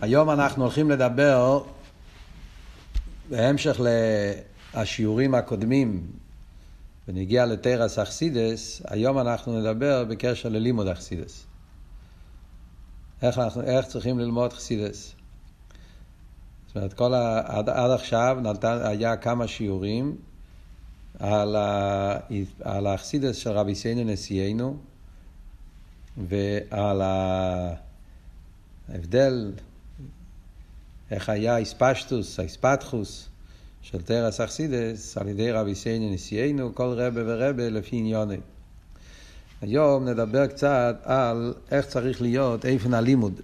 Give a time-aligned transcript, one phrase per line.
[0.00, 1.62] היום אנחנו הולכים לדבר,
[3.30, 3.80] בהמשך
[4.74, 6.06] לשיעורים הקודמים,
[7.08, 11.46] ונגיע לתרס אכסידס, היום אנחנו נדבר בקשר ללימוד אכסידס.
[13.22, 15.14] איך, איך צריכים ללמוד אכסידס.
[16.66, 20.16] זאת אומרת, כל ה, עד, עד עכשיו נתן, היה כמה שיעורים
[21.18, 22.18] על, ה,
[22.62, 24.76] על האכסידס של רבי סיינו נשיאנו
[26.16, 27.02] ועל
[28.88, 29.52] ההבדל
[31.10, 33.28] איך היה איספשטוס, האיספתחוס
[33.82, 38.36] של תרס אכסידס על ידי רבי סייני נשיאנו, כל רבה ורבה לפי עניוני.
[39.60, 43.40] היום נדבר קצת על איך צריך להיות איפן הלימוד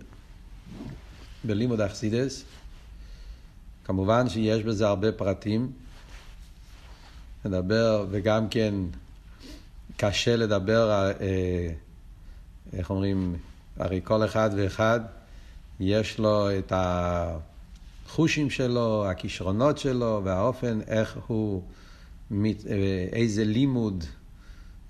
[1.44, 2.44] בלימוד אכסידס.
[3.84, 5.72] כמובן שיש בזה הרבה פרטים.
[7.44, 8.74] נדבר, וגם כן
[9.96, 10.90] קשה לדבר,
[11.20, 11.68] אה,
[12.72, 13.36] איך אומרים,
[13.76, 15.00] הרי כל אחד ואחד
[15.80, 17.36] יש לו את ה...
[18.06, 21.62] החושים שלו, הכישרונות שלו, והאופן איך הוא,
[23.12, 24.04] איזה לימוד,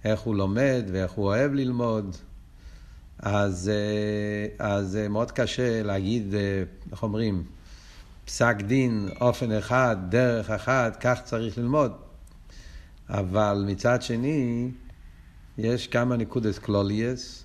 [0.04, 2.16] איך הוא לומד ואיך הוא אוהב ללמוד.
[3.18, 6.62] אז, אה, אז מאוד קשה להגיד, אה,
[6.92, 7.44] איך אומרים,
[8.24, 11.92] פסק דין, אופן אחד, דרך אחת, כך צריך ללמוד.
[13.08, 14.70] אבל מצד שני,
[15.58, 17.44] יש כמה נקודות קלוליאס,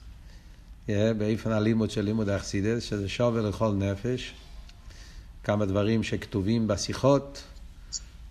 [0.89, 4.33] אה, באיפן הלימוד של לימוד האכסידס, שזה שובר לכל נפש.
[5.44, 7.44] כמה דברים שכתובים בשיחות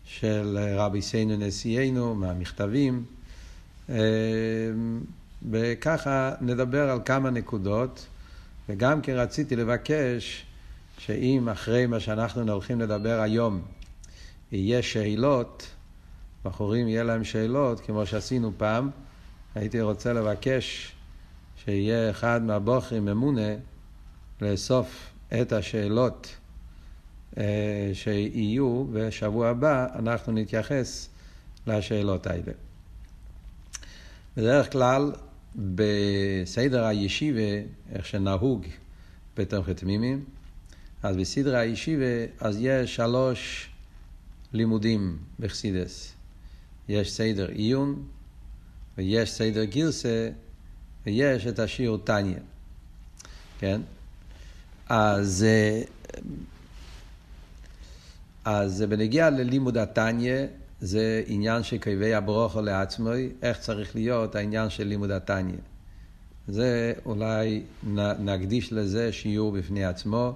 [0.04, 3.04] של רבי סיינו נשיאנו, מהמכתבים,
[3.90, 3.96] אה,
[5.50, 8.06] וככה נדבר על כמה נקודות,
[8.68, 10.44] וגם כן רציתי לבקש
[10.98, 13.62] שאם אחרי מה שאנחנו הולכים לדבר היום
[14.52, 15.68] יהיה שאלות,
[16.44, 18.90] בחורים יהיה להם שאלות, כמו שעשינו פעם,
[19.54, 20.92] הייתי רוצה לבקש
[21.64, 23.54] שיהיה אחד מהבוחרים ממונה
[24.40, 26.37] לאסוף את השאלות
[27.92, 31.08] שיהיו, ושבוע הבא אנחנו נתייחס
[31.66, 32.52] לשאלות האלה.
[34.36, 35.12] בדרך כלל,
[35.74, 37.60] בסדר הישיבה,
[37.92, 38.66] איך שנהוג
[39.36, 40.24] בתוך תמימים,
[41.02, 42.04] אז בסדר הישיבה,
[42.40, 43.68] אז יש שלוש
[44.52, 46.12] לימודים בחסידס.
[46.88, 48.02] יש סדר עיון,
[48.98, 50.30] ויש סדר גרסה,
[51.06, 52.38] ויש את השיעור טניה.
[53.58, 53.80] כן?
[54.88, 55.82] אז אה,
[58.50, 60.46] אז בנגיע ללימוד התניא,
[60.80, 63.10] זה עניין של כאבי הברוכו לעצמו,
[63.42, 65.56] איך צריך להיות העניין של לימוד התניא.
[66.48, 67.62] זה אולי
[68.18, 70.32] נקדיש לזה שיעור בפני עצמו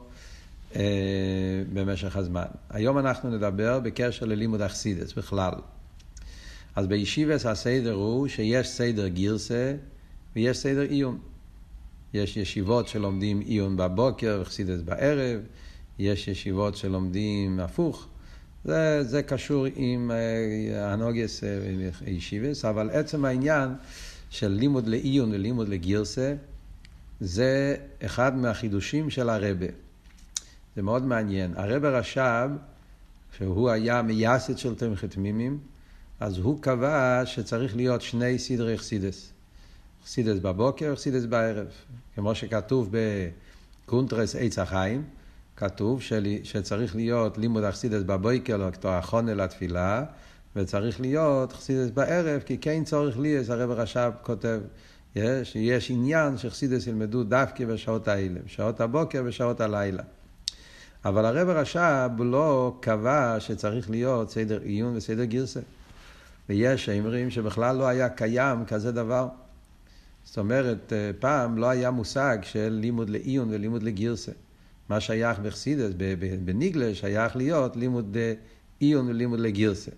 [0.77, 0.83] אה,
[1.73, 2.45] במשך הזמן.
[2.71, 5.55] היום אנחנו נדבר בקשר ללימוד אכסידס בכלל.
[6.77, 9.75] אז בישיבס הסדר הוא שיש סדר גירסה
[10.37, 11.19] ויש סדר עיון.
[12.15, 15.41] יש ישיבות שלומדים עיון בבוקר וחסידס בערב,
[15.99, 18.07] יש ישיבות שלומדים הפוך.
[18.65, 21.41] זה, זה קשור עם אה, הנוגס
[22.01, 23.71] וישיבס, אבל עצם העניין
[24.31, 26.35] של לימוד לעיון ולימוד לגירסה,
[27.21, 29.67] זה אחד מהחידושים של הרבה.
[30.77, 31.53] זה מאוד מעניין.
[31.57, 32.51] הרבה רש"ב,
[33.37, 35.59] שהוא היה מייסד של תמכת תמימים,
[36.21, 39.33] אז הוא קבע שצריך להיות שני סדרי חסידס.
[40.05, 41.67] חסידס בבוקר וחסידס בערב.
[42.15, 42.91] כמו שכתוב
[43.87, 45.03] בקונטרס עץ החיים,
[45.57, 50.05] כתוב שלי, שצריך להיות לימוד אכסידס בבויקר, לא כתוב החונה לתפילה,
[50.57, 54.61] וצריך להיות אכסידס בערב, כי כן צורך לי, אז הרב רש"ב כותב,
[55.17, 60.03] יש, יש עניין שחסידס ילמדו דווקא בשעות האלה, בשעות הבוקר ובשעות הלילה.
[61.05, 65.61] אבל הרב רש"ב לא קבע שצריך להיות סדר עיון וסדר גרסה.
[66.49, 69.29] ויש שאומרים שבכלל לא היה קיים כזה דבר.
[70.25, 74.33] זאת אומרת, פעם לא היה מושג של לימוד לעיון ולימוד לגרסה.
[74.93, 75.91] מה שייך בחסידס,
[76.45, 78.17] בניגלה, שייך להיות לימוד
[78.81, 79.91] עיון ולימוד לגירסה.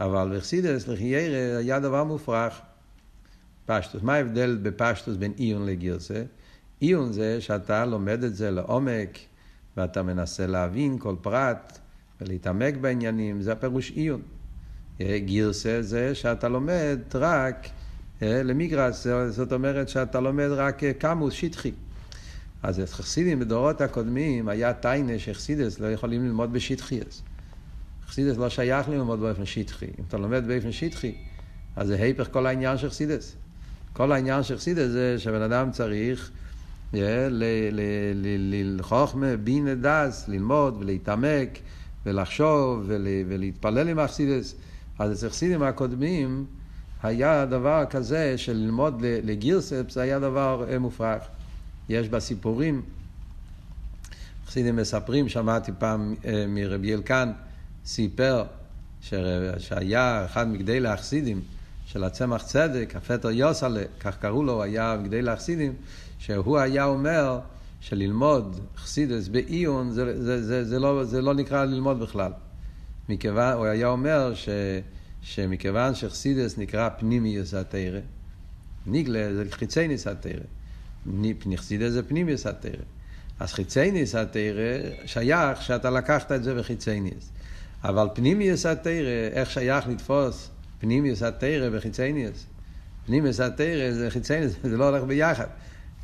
[0.00, 2.60] אבל בחסידס, לחיירה, היה דבר מופרך.
[3.66, 4.02] פשטוס.
[4.02, 6.22] מה ההבדל בפשטוס בין עיון לגירסה?
[6.80, 9.18] עיון זה שאתה לומד את זה לעומק,
[9.76, 11.78] ואתה מנסה להבין כל פרט,
[12.20, 14.22] ולהתעמק בעניינים, זה הפירוש עיון.
[15.00, 17.68] גירסה זה שאתה לומד רק
[18.22, 21.72] למגרס, זאת אומרת שאתה לומד רק קמוס, שטחי.
[22.62, 27.00] אז חסידים בדורות הקודמים היה טיינה שחסידס לא יכולים ללמוד בשטחי.
[28.08, 29.86] חסידס לא שייך ללמוד באופן שטחי.
[29.86, 31.14] אם אתה לומד באופן שטחי,
[31.76, 33.36] אז זה היפך כל העניין של חסידס.
[33.92, 36.30] כל העניין של חסידס זה שבן אדם צריך
[38.78, 41.58] לחוכמה, בינה דס, ללמוד ולהתעמק
[42.06, 42.84] ולחשוב
[43.28, 44.54] ולהתפלל עם החסידס.
[44.98, 46.46] אז אצל חסידים הקודמים
[47.02, 51.22] היה דבר כזה של ללמוד לגירספס, היה דבר מופרך.
[51.88, 52.82] יש בה סיפורים.
[54.46, 57.32] חסידים מספרים, שמעתי פעם אה, מרבי אלקן,
[57.84, 58.44] סיפר
[59.58, 61.40] שהיה אחד מגדלי החסידים
[61.86, 65.74] של הצמח צדק, הפטר יוסלה, כך קראו לו, היה מגדלי החסידים,
[66.18, 67.40] שהוא היה אומר
[67.80, 72.32] שללמוד חסידס בעיון זה, זה, זה, זה, לא, זה לא נקרא ללמוד בכלל.
[73.08, 74.48] מכיוון, הוא היה אומר ש,
[75.22, 78.00] שמכיוון שחסידס נקרא פנימיוס התרא,
[78.86, 80.40] ניגלה זה חיצייניס התרא,
[81.56, 82.82] חסידס זה פנימיוס התרא.
[83.40, 87.30] אז חיצייניס התרא שייך שאתה לקחת את זה בחיצייניס.
[87.84, 90.50] אבל פנימיוס התרא, איך שייך לתפוס
[90.80, 92.46] פנימיוס התרא וחיצייניוס?
[93.06, 95.46] פנימיוס התרא זה חיצייניוס, זה לא הולך ביחד.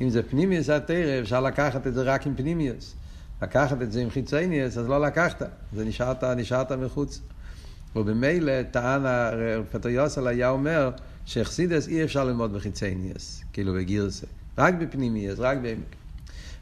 [0.01, 2.95] אם זה פנימיוס התרא, אפשר לקחת את זה רק עם פנימיוס.
[3.41, 5.41] לקחת את זה עם חיצייניוס, אז לא לקחת.
[5.73, 7.21] זה נשארת, נשארת מחוץ.
[7.95, 9.03] ובמילא טען
[9.71, 10.91] פטר יוסל היה אומר
[11.25, 14.27] שאכסידס אי אפשר ללמוד בחיצייניוס, כאילו בגירסה.
[14.57, 15.95] רק בפנימיוס, רק בעמק.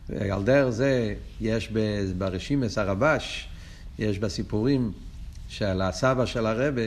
[0.10, 1.72] ועל דרך זה יש
[2.18, 3.48] ברשימס הרבש,
[4.00, 4.92] יש בסיפורים
[5.48, 6.82] של הסבא של הרבה,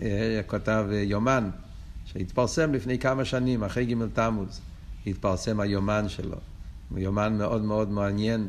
[0.00, 1.50] אה, כותב יומן,
[2.04, 4.60] שהתפרסם לפני כמה שנים, אחרי ג' תמוז,
[5.06, 6.36] התפרסם היומן שלו.
[6.96, 8.48] יומן מאוד מאוד מעניין.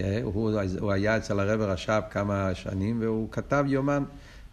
[0.00, 4.04] אה, הוא, הוא היה אצל הרב רש"ב כמה שנים, והוא כתב יומן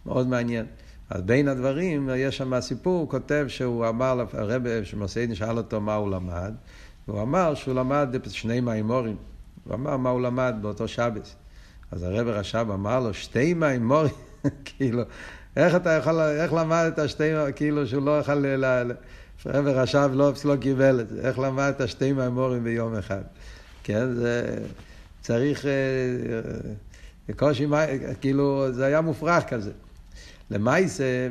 [0.06, 0.66] מאוד מעניין.
[1.10, 5.94] אז בין הדברים, יש שם סיפור, הוא כותב שהוא אמר, הרב שמוסיידן שאל אותו מה
[5.94, 6.54] הוא למד,
[7.08, 9.16] והוא אמר שהוא למד שני מימורים.
[9.64, 11.36] הוא אמר מה הוא למד באותו שבס.
[11.90, 14.14] אז הרב רש"ב אמר לו, שתי מימורים,
[14.64, 15.02] כאילו,
[15.56, 18.64] איך אתה יכול, איך למדת שתי, כאילו שהוא לא יכול, ל...
[19.44, 23.22] הרב רש"ב לא, לא קיבל את זה, איך למדת שתי מימורים ביום אחד.
[23.82, 24.58] כן, זה
[25.20, 25.64] צריך,
[27.28, 27.66] בקושי,
[28.20, 29.70] כאילו, זה היה מופרך כזה.
[30.50, 31.28] למעשה,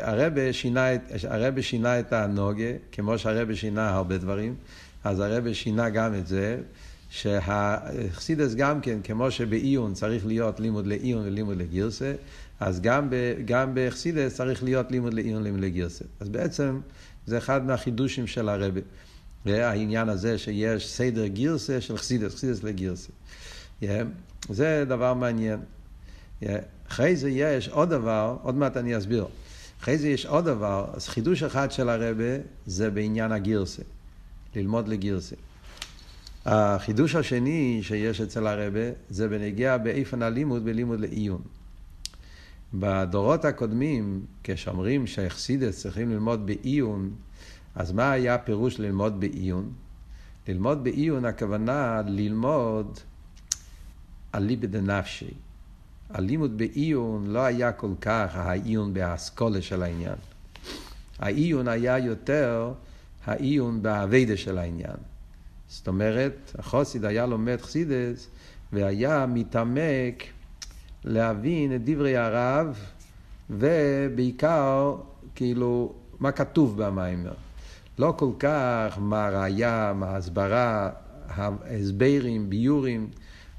[0.00, 0.86] הרב שינה,
[1.28, 4.54] הרב שינה את הנוגה, כמו שהרב שינה הרבה דברים,
[5.04, 6.58] אז הרב שינה גם את זה,
[7.10, 12.14] שהחסידס גם כן, כמו שבעיון צריך להיות לימוד לעיון ולימוד לגירסה,
[12.60, 13.14] אז גם, ב,
[13.44, 16.04] גם בחסידס צריך להיות לימוד לעיון ולימוד לגירסה.
[16.20, 16.80] אז בעצם
[17.26, 18.80] זה אחד מהחידושים של הרבי.
[19.46, 23.08] העניין הזה שיש סדר גירסה של חסידס, חסידס לגירסה.
[23.82, 23.86] Yeah,
[24.48, 25.60] זה דבר מעניין.
[26.88, 29.26] אחרי זה יש עוד דבר, עוד מעט אני אסביר.
[29.82, 32.36] אחרי זה יש עוד דבר, אז חידוש אחד של הרבה
[32.66, 33.82] זה בעניין הגירסה.
[34.56, 35.36] ללמוד לגירסה.
[36.44, 38.80] החידוש השני שיש אצל הרבה
[39.10, 41.42] זה בנגיע באיפן הלימוד בלימוד לעיון.
[42.74, 47.10] בדורות הקודמים, כשאומרים שהחסידס צריכים ללמוד בעיון,
[47.74, 49.72] אז מה היה הפירוש ללמוד בעיון?
[50.48, 52.98] ללמוד בעיון הכוונה ללמוד
[54.34, 55.30] אליבא דנפשי.
[56.10, 60.16] הלימוד בעיון לא היה כל כך העיון באסכולה של העניין.
[61.18, 62.72] העיון היה יותר
[63.26, 64.96] העיון באביידה של העניין.
[65.68, 68.28] זאת אומרת, החוסיד היה לומד חסידס
[68.72, 70.24] והיה מתעמק
[71.04, 72.78] להבין את דברי הרב
[73.50, 74.96] ובעיקר,
[75.34, 77.34] כאילו, מה כתוב במיימר.
[77.98, 80.90] לא כל כך מה הראייה, מה ההסברה,
[81.28, 83.08] ההסברים, ביורים,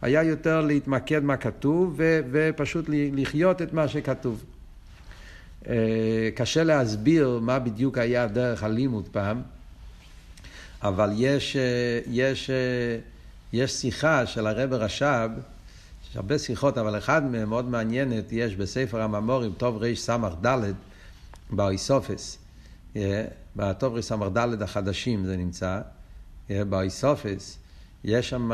[0.02, 4.44] היה יותר להתמקד מה כתוב ו- ופשוט לחיות את מה שכתוב.
[5.68, 9.42] אה, קשה להסביר מה בדיוק היה דרך הלימוד פעם.
[10.84, 12.56] אבל יש, אה, יש, אה,
[13.54, 15.30] יש שיחה של הרבי רש"ב,
[16.10, 20.74] יש הרבה שיחות, אבל אחד מהן מאוד מעניינת, יש בספר המאמרים, תרס"ד,
[21.50, 22.38] בהוספות.
[22.96, 23.26] אה,
[23.56, 25.82] בתרס"ד החדשים זה נמצא,
[26.50, 27.58] בהוספות.
[28.04, 28.52] יש שם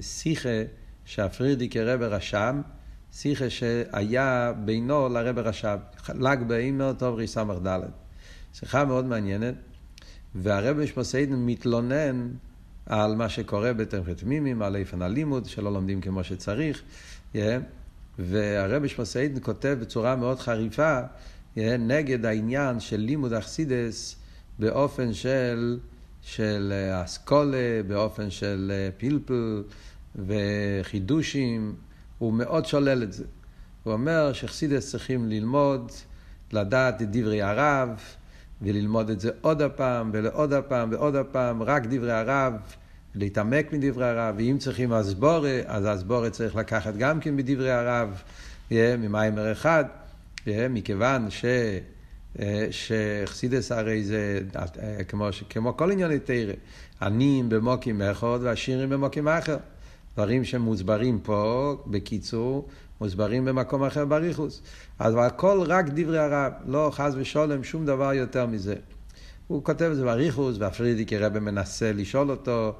[0.00, 0.62] שיחה
[1.04, 2.60] שהפרידיק רב רשם,
[3.12, 5.78] שיחה שהיה בינו לרבי רש"ב,
[6.14, 7.80] ל"ג באימר טוב רס"ד.
[8.54, 9.54] שיחה מאוד מעניינת.
[10.34, 12.28] והרב משמעסיידן מתלונן
[12.86, 16.82] על מה שקורה בתמחת מימים, על איפן הלימוד, שלא לומדים כמו שצריך.
[17.34, 17.38] Yeah.
[18.18, 24.16] והרב משמעסיידן כותב בצורה מאוד חריפה yeah, נגד העניין של לימוד אכסידס
[24.58, 25.78] באופן של,
[26.28, 26.72] של
[27.04, 29.62] אסכולה, באופן של פלפל
[30.26, 31.74] וחידושים.
[32.18, 33.24] הוא מאוד שולל את זה.
[33.82, 35.92] הוא אומר שחסידס צריכים ללמוד,
[36.52, 37.88] לדעת את דברי הרב,
[38.62, 42.52] וללמוד את זה עוד הפעם ולעוד הפעם ועוד הפעם, רק דברי הרב,
[43.14, 48.22] להתעמק מדברי הרב, ואם צריכים אסבורה, אז אסבורה צריך לקחת גם כן מדברי הרב,
[48.70, 49.84] ממיימר אחד,
[50.46, 51.44] מכיוון ש...
[52.70, 54.40] שחסידס הרי זה
[55.08, 56.52] כמו, כמו כל ענייני תרא,
[57.02, 59.56] עניים במוקים אחד ועשירים במוקים אחר.
[60.14, 62.68] דברים שמוסברים פה, בקיצור,
[63.00, 64.62] מוסברים במקום אחר באריכות.
[64.98, 68.74] אז הכל רק דברי הרבי, לא חס ושולם, שום דבר יותר מזה.
[69.46, 72.74] הוא כותב את זה באריכות, וה פריערדיקער רבי מנסה לשאול אותו,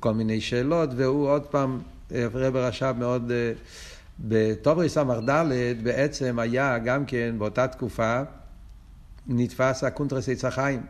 [0.00, 1.80] כל מיני שאלות, והוא עוד פעם,
[2.12, 3.32] רבי רש"ב מאוד,
[4.20, 5.30] בתרס"ד
[5.82, 8.22] בעצם היה גם כן באותה תקופה
[9.28, 10.80] נדפס הקונטרס עץ החיים.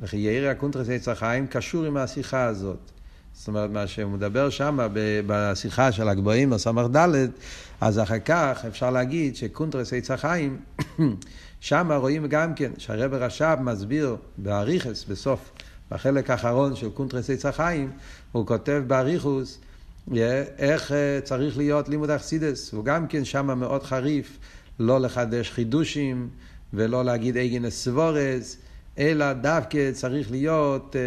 [0.00, 2.78] וכי יאיר הקונטרס עץ החיים קשור עם השיחה הזאת.
[3.34, 4.78] זאת אומרת, מה שהוא מדבר שם
[5.26, 6.96] בשיחה של הגבוהים בס"ד,
[7.80, 10.60] אז אחר כך אפשר להגיד שקונטרס עץ החיים,
[11.60, 15.52] שם רואים גם כן שהרבי רש"ב מסביר באריכות, בסוף,
[15.90, 17.90] בחלק האחרון של קונטרס עץ החיים,
[18.32, 19.58] הוא כותב באריכות
[20.58, 24.38] איך אה, צריך להיות לימוד החסידות, הוא גם כן שם מאוד חריף,
[24.78, 26.28] לא לחדש חידושים
[26.74, 28.56] ולא להגיד אייגענע סברות.
[28.98, 31.00] אלא דווקא צריך להיות, אה,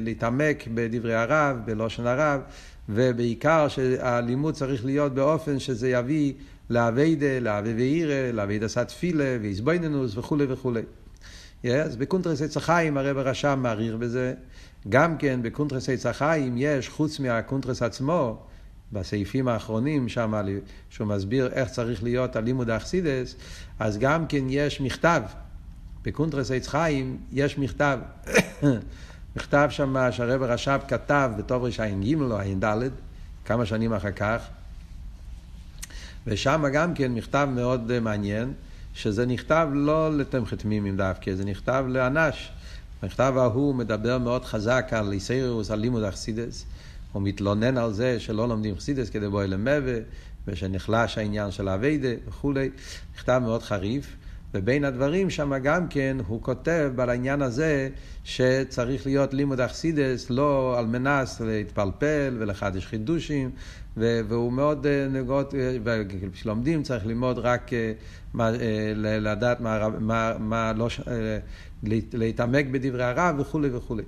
[0.00, 2.40] להתעמק בדברי הרבי, בלשון הרבי,
[2.88, 6.32] ובעיקר שהלימוד צריך להיות באופן שזה יביא
[6.70, 10.82] לעבודה, לאהבה ויראה, לעבודת התפילה, והתבוננות וכולי וכולי.
[11.64, 14.34] אז בקונטרס עץ החיים הרבי רש"ב מאריך בזה.
[14.88, 18.42] גם כן בקונטרס עץ החיים יש, חוץ מהקונטרס עצמו,
[18.92, 20.34] בסעיפים האחרונים שם,
[20.90, 23.34] שהוא מסביר איך צריך להיות הלימוד החסידות,
[23.78, 25.22] אז גם כן יש מכתב
[26.04, 27.98] בקונטרס עץ חיים יש מכתב.
[29.36, 32.90] מכתב שם שהרב רש"ב כתב בתור רע"ג או ע"ד,
[33.44, 34.42] כמה שנים אחר כך.
[36.26, 38.52] ושם גם כן מכתב מאוד מעניין,
[38.94, 42.52] שזה נכתב לא לתמכת מימים דווקא, זה נכתב לאנש.
[43.02, 46.64] המכתב ההוא מדבר מאוד חזק על איסאירוס, על לימוד אכסידס.
[47.12, 49.98] הוא מתלונן על זה שלא לומדים חסידס כדי בואי למבה,
[50.46, 52.70] ושנחלש העניין של האביידה וכולי.
[53.14, 54.16] מכתב מאוד חריף.
[54.54, 57.88] ובין הדברים שם גם כן הוא כותב על העניין הזה
[58.24, 63.50] שצריך להיות לימוד אכסידס לא על מנס להתפלפל ולחדש חידושים
[63.96, 67.92] והוא מאוד אה, נגות, אה, וכשלומדים צריך ללמוד רק אה,
[68.34, 68.50] מה,
[68.96, 70.88] לדעת מה, מה, מה לא,
[72.12, 74.02] להתעמק בדברי הרב וכולי וכולי.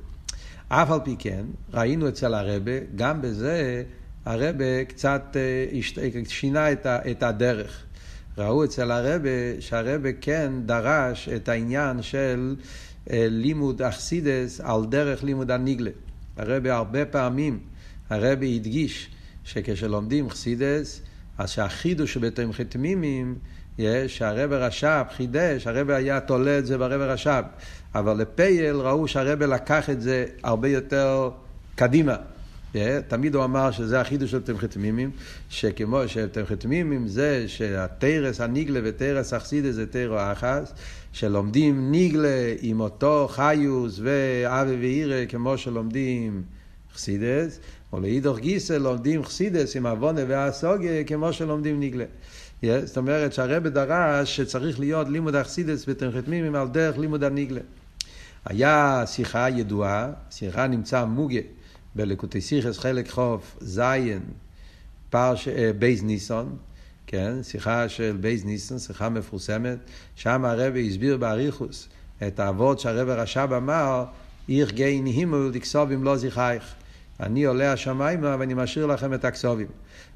[0.75, 3.83] אף על פי כן, ראינו אצל הרבה, גם בזה
[4.25, 5.37] הרבה קצת
[6.29, 7.85] שינה את הדרך.
[8.39, 12.57] ראו אצל הרבה שהרבה כן דרש את העניין של
[13.11, 15.91] אה, לימוד אכסידס על דרך לימוד הניגלה.
[16.37, 17.59] הרבה הרבה פעמים,
[18.11, 19.11] הרבה הדגיש
[19.45, 21.03] שכשלומדים חסידס,
[21.39, 23.39] אז שהחידוש שבתים חתמימים, יש,
[24.07, 27.43] שהרבה רש"ב חידש, הרבה היה תולה את זה ברבה רש"ב,
[27.95, 31.31] אבל לפייל ראו שהרבה לקח את זה הרבה יותר
[31.75, 32.17] קדימה.
[33.09, 35.11] תמיד הוא אמר שזה החידוש של תמכי תמימים,
[35.51, 40.73] שכמו שתמכי תמימים זה שהתרס הניגלה ותרס אכסידס זה תרו אחס,
[41.13, 46.43] שלומדים ניגלה עם אותו חיוס ואבי ואירא כמו שלומדים
[46.95, 47.61] חסידס,
[47.93, 52.05] או לאידוך גיסא לומדים חסידס עם עוונה והסוגיה כמו שלומדים ניגלה.
[52.85, 57.61] זאת אומרת שהרבא דרש שצריך להיות לימוד אכסידס ותמכי תמימים על דרך לימוד הניגלה.
[58.45, 61.41] היה שיחה ידועה, שיחה נמצא מוגה.
[61.95, 64.21] בלקוטי סיכס חלק חוף זיין
[65.11, 66.57] פרש אה, בייז ניסון,
[67.07, 69.79] כן, שיחה של בייז ניסון, שיחה מפורסמת,
[70.17, 71.89] שם הרבי הסביר באריכוס
[72.27, 74.05] את האבות שהרבי רש"ב אמר,
[74.49, 76.75] איך גיין הימול דקסובים לא זיכייך.
[77.21, 79.67] אני עולה השמיימה ואני משאיר לכם את הכסובים.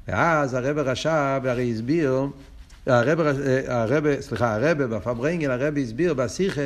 [0.07, 2.27] ואז הרבי רש"ב הרי הסביר,
[2.85, 6.61] הרב, אה, הרב, סליחה, הרב בפברנגל, הרב הסביר בשיחה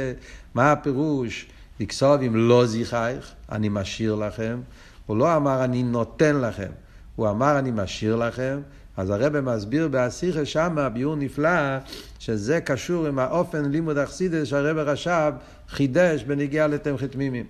[0.53, 1.48] מה הפירוש
[1.79, 4.60] דקסובים לא זיכייך, אני משאיר לכם.
[5.05, 6.69] הוא לא אמר אני נותן לכם,
[7.15, 8.60] הוא אמר אני משאיר לכם.
[8.98, 11.77] אז הרב מסביר באסיכה שמה, ביור נפלא,
[12.19, 15.33] שזה קשור עם האופן לימוד אכסידס שהרב רש"ב
[15.69, 17.45] חידש בנגיעה לתמכי תמימים.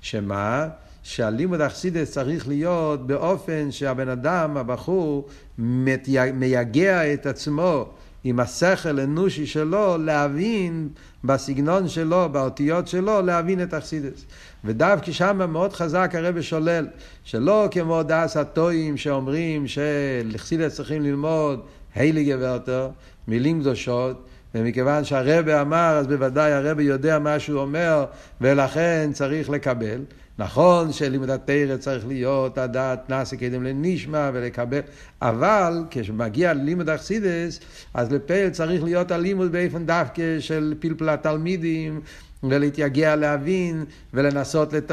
[0.00, 0.68] שמה?
[1.08, 7.88] שהלימוד אכסידס צריך להיות באופן שהבן אדם, הבחור, מייגע את עצמו
[8.24, 10.88] עם השכל האנושי שלו להבין
[11.24, 14.24] בסגנון שלו, באותיות שלו, להבין את אכסידס.
[14.64, 16.86] ודווקא שם מאוד חזק הרב שולל,
[17.24, 21.60] שלא כמו דס הטועים שאומרים שלחסידס צריכים ללמוד
[21.94, 22.88] הילי גברטר,
[23.28, 28.04] מילים קדושות, ומכיוון שהרבה אמר, אז בוודאי הרבה יודע מה שהוא אומר,
[28.40, 30.00] ולכן צריך לקבל.
[30.38, 34.80] נכון שלימוד התרא צריך להיות הדעת נעשה קדם לנשמע ולקבל,
[35.22, 37.60] אבל כשמגיע ללימוד אכסידס,
[37.94, 42.00] אז לפעיל צריך להיות הלימוד באופן דווקא של פלפל התלמידים,
[42.50, 43.84] ולהתייגע להבין,
[44.14, 44.90] ולנסות לת...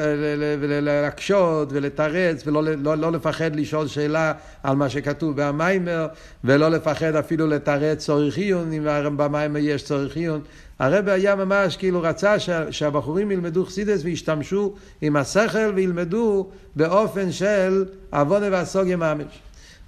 [0.82, 4.34] להקשות ולתרץ, ולא לא, לא לפחד לשאול שאלה
[4.64, 6.08] על מה שכתוב במיימר,
[6.44, 10.42] ולא לפחד אפילו לתרץ צורך עיון, אם במיימר יש צורך עיון.
[10.80, 12.36] הרב היה ממש כאילו רצה
[12.72, 19.40] שהבחורים ילמדו חסידס וישתמשו עם השכל וילמדו באופן של עוונה והסוגיה ממש.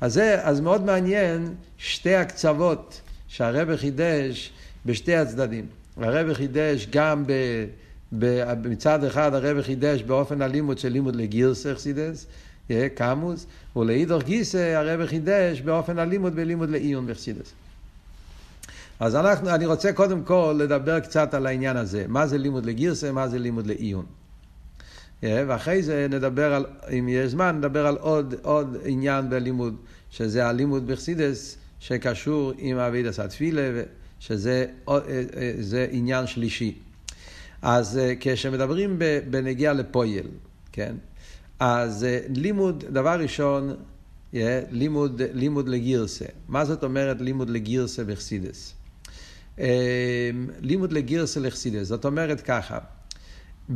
[0.02, 4.52] אז זה, אז מאוד מעניין שתי הקצוות שהרב חידש
[4.86, 5.66] בשתי הצדדים.
[5.98, 7.24] הרב חידש גם
[8.64, 12.28] מצד אחד הרב חידש באופן הלימוד של לימוד לגירס אכסידס,
[12.96, 17.54] קמוס, ולאידור גיסא הרב חידש באופן הלימוד בלימוד לעיון אכסידס.
[19.00, 23.12] אז אנחנו, אני רוצה קודם כל לדבר קצת על העניין הזה, מה זה לימוד לגירסה,
[23.12, 24.06] מה זה לימוד לעיון.
[25.24, 26.66] ואחרי זה נדבר על,
[27.00, 29.76] אם יש זמן, נדבר על עוד, עוד עניין בלימוד,
[30.12, 33.82] שזה הלימוד בחסידס שקשור עם אבידס התפילה,
[34.28, 34.98] שזה אה,
[35.74, 36.76] אה, עניין שלישי.
[37.62, 40.28] אז אה, כשמדברים בנגיע לפויל,
[40.72, 40.96] כן?
[41.60, 43.76] אז לימוד, דבר ראשון,
[44.72, 46.26] לימוד, לימוד לגירסה.
[46.48, 48.74] מה זאת אומרת לימוד לגירסה בחסידס?
[50.62, 52.80] לימוד לגירסה לחסידס, זאת אומרת ככה,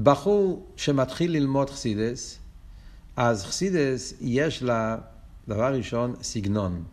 [0.04, 2.40] בחור שמתחיל ללמוד חסידס,
[3.16, 4.98] אז חסידס יש לה,
[5.48, 6.84] דבר ראשון, סגנון.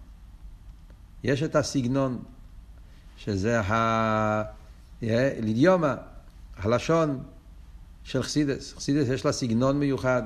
[1.24, 2.18] יש את הסגנון,
[3.16, 4.42] שזה ה...
[5.02, 5.96] לידיומה,
[6.56, 7.22] הלשון
[8.04, 8.74] של חסידס.
[8.76, 10.22] חסידס יש לה סגנון מיוחד,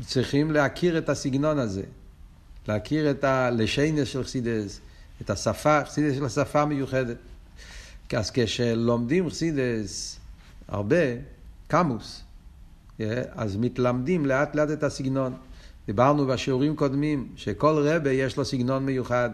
[0.00, 1.82] וצריכים להכיר את הסגנון הזה,
[2.68, 4.80] להכיר את הלשיינס של חסידס,
[5.22, 7.16] את השפה, חסידס של השפה מיוחדת.
[8.16, 10.18] אז כשלומדים חסידס
[10.68, 10.96] הרבה,
[11.68, 12.22] קמוס,
[13.32, 15.34] אז מתלמדים לאט לאט את הסגנון.
[15.86, 19.30] דיברנו בשיעורים קודמים שכל רבה יש לו סגנון מיוחד.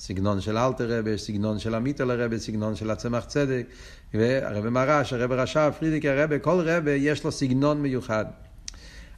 [0.00, 3.66] סגנון של אלתר רבה, סגנון של עמיתל רבה, סגנון של הצמח צדק,
[4.14, 8.24] והרבה מרש, הרבה רש"ב, פרידיק הרבה, כל רבה יש לו סגנון מיוחד.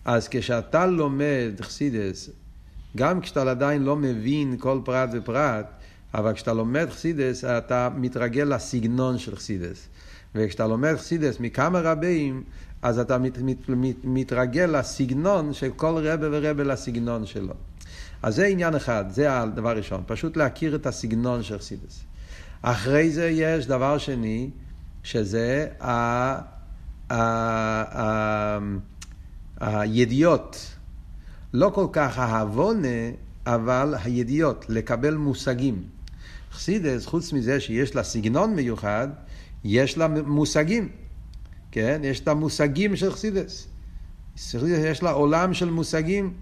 [0.04, 2.30] אז כשאתה לומד חסידס,
[2.96, 5.66] גם כשאתה עדיין לא מבין כל פרט ופרט,
[6.14, 9.88] אבל כשאתה לומד חסידס, אתה מתרגל לסגנון של חסידס.
[10.34, 12.42] וכשאתה לומד חסידס מכמה רבים,
[12.82, 17.54] אז אתה מת, מת, מת, מתרגל לסגנון של כל רבה ורבה לסגנון שלו.
[18.22, 22.04] אז זה עניין אחד, זה הדבר הראשון, פשוט להכיר את הסגנון של חסידס.
[22.62, 24.50] אחרי זה יש דבר שני,
[25.02, 26.38] שזה ה,
[29.60, 30.76] הידיעות.
[31.52, 32.88] לא כל כך העוונה,
[33.46, 35.82] אבל הידיעות, לקבל מושגים.
[36.52, 39.08] חסידס, חוץ מזה שיש לה סגנון מיוחד,
[39.64, 40.88] יש לה מושגים.
[41.70, 42.00] כן?
[42.04, 43.68] יש את המושגים של חסידס.
[44.64, 46.32] יש לה עולם של מושגים.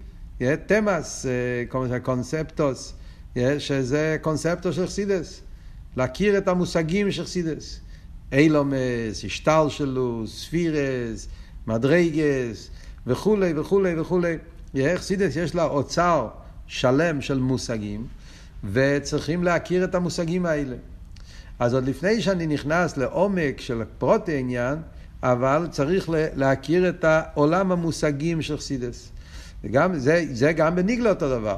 [0.65, 2.93] תמאס, אה, קונספטוס,
[3.57, 5.41] שזה קונספטו של חסידס.
[5.97, 7.79] להכיר את המושגים של חסידס.
[8.31, 9.25] אילומס,
[9.69, 11.27] שלו, ספירס,
[11.67, 12.69] מדרגס,
[13.07, 14.37] וכולי וכולי וכולי.
[14.95, 16.27] חסידס יש לה אוצר
[16.67, 18.07] שלם של מושגים,
[18.71, 20.75] וצריכים להכיר את המושגים האלה.
[21.59, 24.77] אז עוד לפני שאני נכנס לעומק של פרוט העניין,
[25.23, 29.11] אבל צריך להכיר את העולם המושגים של חסידס.
[29.63, 31.57] וגם, זה, זה גם בניגלה אותו דבר.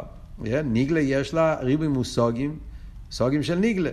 [0.64, 2.60] ניגלה יש לה ריבוי מושגים,
[3.08, 3.90] מושגים של ניגלה.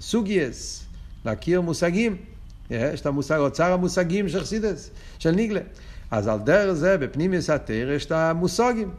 [0.00, 0.84] סוגייס,
[1.24, 2.16] להכיר מושגים.
[2.70, 5.60] יש את המושג, אוצר המושגים של חסידס, של ניגלה.
[6.10, 8.90] אז על דרך זה, בפנימיוס התר, יש את המושגים.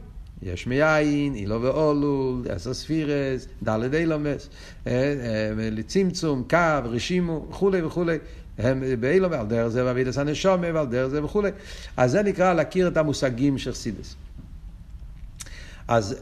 [0.41, 4.49] יש מיין, אילו ואולול, עשר ספירס, דלת אילומס,
[4.87, 8.17] אה, אה, לצמצום, קו, רשימו, וכולי וכולי.
[8.57, 11.51] הם באילום, על דרך זה ואבידס הנשומה, ועל דרך זה וכולי.
[11.97, 14.15] אז זה נקרא להכיר את המושגים של חסידס.
[15.87, 16.15] אז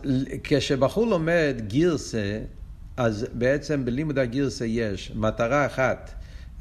[0.44, 2.40] כשבחור לומד גירסה,
[2.98, 6.14] אז בעצם בלימוד הגירסה יש מטרה אחת,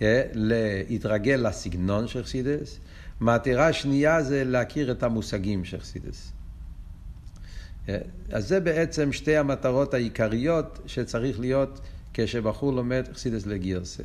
[0.02, 2.78] אה, להתרגל לסגנון של חסידס,
[3.20, 6.32] מטרה שנייה זה להכיר את המושגים של חסידס.
[8.32, 11.80] אז זה בעצם שתי המטרות העיקריות שצריך להיות
[12.14, 14.02] כשבחור לומד חסידס לגירסה.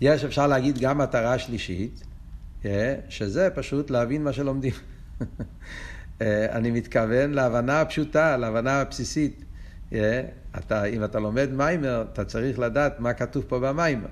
[0.00, 2.04] יש, אפשר להגיד, גם מטרה שלישית,
[3.08, 4.72] שזה פשוט להבין מה שלומדים.
[6.56, 9.44] אני מתכוון להבנה הפשוטה, להבנה הבסיסית.
[10.58, 14.08] אתה, אם אתה לומד מיימר, אתה צריך לדעת מה כתוב פה במיימר,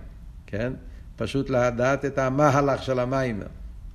[0.46, 0.72] כן?
[1.16, 3.46] פשוט לדעת את המהלך של המיימר.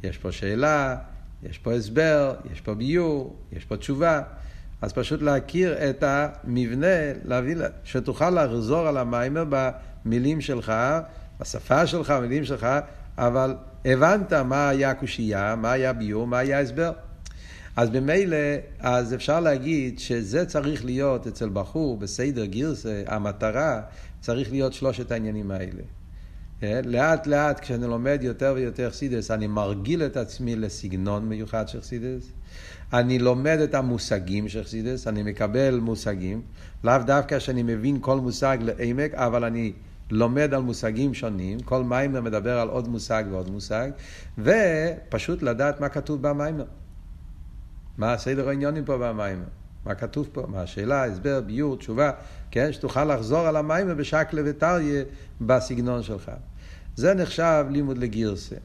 [0.03, 0.95] יש פה שאלה,
[1.43, 4.21] יש פה הסבר, יש פה ביור, יש פה תשובה.
[4.81, 6.87] אז פשוט להכיר את המבנה,
[7.25, 10.73] להביא, שתוכל לחזור על המיימר במילים שלך,
[11.39, 12.67] בשפה שלך, במילים שלך,
[13.17, 16.91] אבל הבנת מה היה הקושייה, מה היה ביור, מה היה הסבר.
[17.75, 18.37] אז במילא,
[18.79, 23.81] אז אפשר להגיד שזה צריך להיות אצל בחור בסדר גירסה, המטרה
[24.21, 25.81] צריך להיות שלושת העניינים האלה.
[26.63, 31.81] אה, לאט לאט כשאני לומד יותר ויותר חסידס, אני מרגיל את עצמי לסגנון מיוחד של
[31.81, 32.31] חסידס.
[32.93, 36.41] אני לומד את המושגים של חסידס, אני מקבל מושגים,
[36.83, 39.73] לאו דווקא שאני מבין כל מושג לעמק, אבל אני
[40.11, 43.89] לומד על מושגים שונים, כל מיימר מדבר על עוד מושג ועוד מושג,
[44.37, 46.65] ופשוט לדעת מה כתוב במיימר.
[47.97, 49.45] מה הסדר העניונים פה במיימר,
[49.85, 52.11] מה כתוב פה, מה השאלה, הסבר, ביור, תשובה,
[52.51, 55.03] כן, שתוכל לחזור על המיימר בשקלה וטריה
[55.41, 56.31] בסגנון שלך.
[56.95, 58.55] זה נחשב לימוד לגירסה.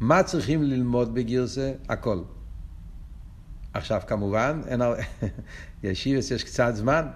[0.00, 1.72] מה צריכים ללמוד בגירסה?
[1.88, 2.22] הכל.
[3.74, 4.80] עכשיו כמובן, אין
[5.82, 7.06] ישיבס יש קצת זמן,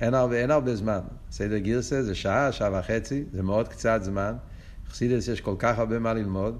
[0.00, 1.00] אין הרבה, אין הרבה זמן.
[1.30, 4.34] סדר גירסה זה שעה, שעה וחצי, זה מאוד קצת זמן.
[4.90, 6.58] חסידס יש כל כך הרבה מה ללמוד.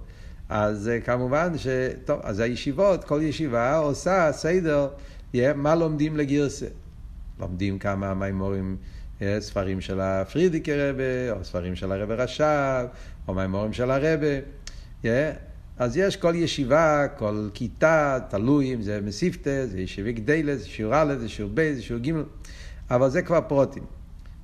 [0.49, 1.67] אז אה, כמובן ש...
[2.05, 4.89] טוב, אז הישיבות, כל ישיבה עושה סדר,
[5.55, 6.67] מה לומדים לגירסה.
[7.41, 8.77] לומדים כמה מימורים,
[9.23, 12.87] אה, ספרים של הפרידיקי רבה, או ספרים של הרבה רש"ב,
[13.29, 14.39] או מימורים של הרבה.
[15.79, 20.95] אז יש כל ישיבה, כל כיתה, תלוי אם זה מסיפטה, זה ישיבי גדלה, זה שיעור
[20.97, 22.13] א', זה שיעור ב', זה שיעור ג',
[22.91, 23.85] אבל זה כבר פרוטים.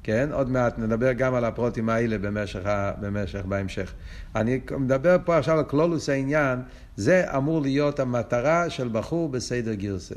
[0.06, 0.28] כן?
[0.32, 2.60] עוד מעט נדבר גם על הפרוטים האלה במשך,
[3.00, 3.92] במשך בהמשך.
[4.34, 6.58] אני מדבר פה עכשיו על כלולוס העניין,
[6.96, 10.14] זה אמור להיות המטרה של בחור בסדר גירסה.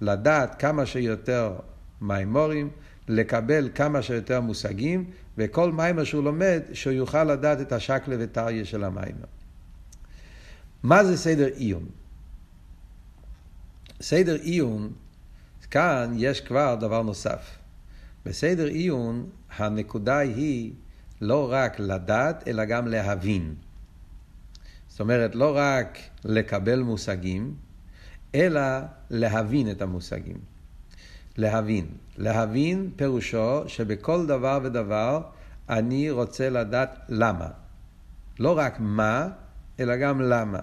[0.00, 1.52] לדעת כמה שיותר
[2.00, 2.70] מימורים,
[3.08, 8.84] לקבל כמה שיותר מושגים, וכל מיימר שהוא לומד, שהוא יוכל לדעת את השקלה וטריה של
[8.84, 9.26] המיימר.
[10.82, 11.86] מה זה סדר עיון?
[14.00, 14.92] סדר עיון,
[15.70, 17.63] כאן יש כבר דבר נוסף.
[18.26, 20.72] בסדר עיון הנקודה היא
[21.20, 23.54] לא רק לדעת, אלא גם להבין.
[24.88, 27.54] זאת אומרת, לא רק לקבל מושגים,
[28.34, 28.60] אלא
[29.10, 30.38] להבין את המושגים.
[31.36, 31.86] להבין.
[32.18, 35.20] להבין פירושו שבכל דבר ודבר
[35.68, 37.48] אני רוצה לדעת למה.
[38.38, 39.28] לא רק מה,
[39.80, 40.60] אלא גם למה.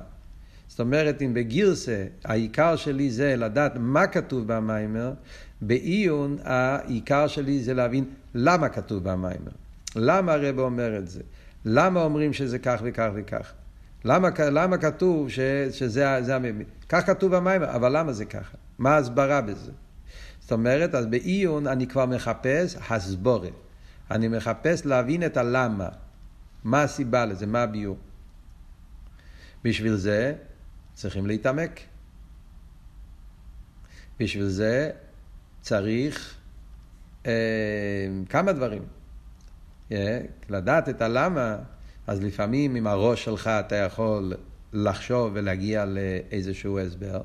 [0.67, 5.13] זאת אומרת, אם בגירסה העיקר שלי זה לדעת מה כתוב במיימר,
[5.61, 9.51] בעיון העיקר שלי זה להבין למה כתוב במיימר.
[9.95, 11.21] למה הרב אומר את זה?
[11.65, 13.53] למה אומרים שזה כך וכך וכך?
[14.05, 15.39] למה, למה כתוב ש,
[15.71, 16.67] שזה זה המבין?
[16.89, 18.57] כך כתוב במיימר, אבל למה זה ככה?
[18.79, 19.71] מה ההסברה בזה?
[20.39, 23.49] זאת אומרת, אז בעיון אני כבר מחפש הסבורה.
[24.11, 25.89] אני מחפש להבין את הלמה.
[26.63, 27.45] מה הסיבה לזה?
[27.45, 27.97] מה הביור?
[29.63, 30.33] בשביל זה
[30.93, 31.79] צריכים להתעמק.
[34.19, 34.91] בשביל זה
[35.61, 36.35] צריך
[37.25, 37.31] אה,
[38.29, 38.81] כמה דברים.
[39.89, 39.93] Yeah,
[40.49, 41.57] לדעת את הלמה,
[42.07, 44.33] אז לפעמים עם הראש שלך אתה יכול
[44.73, 47.21] לחשוב ולהגיע לאיזשהו הסבר,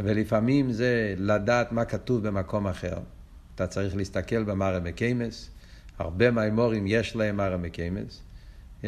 [0.00, 2.98] ולפעמים זה לדעת מה כתוב במקום אחר.
[3.54, 5.50] אתה צריך להסתכל במרא מקיימס,
[5.98, 8.20] הרבה מהאמורים יש להם מרא מקיימס,
[8.82, 8.86] yeah,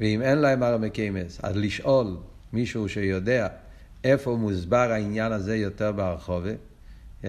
[0.00, 2.16] ואם אין להם מרא מקיימס, אז לשאול
[2.52, 3.48] מישהו שיודע
[4.04, 6.52] איפה מוסבר העניין הזה יותר בהרחובה,
[7.22, 7.26] yeah,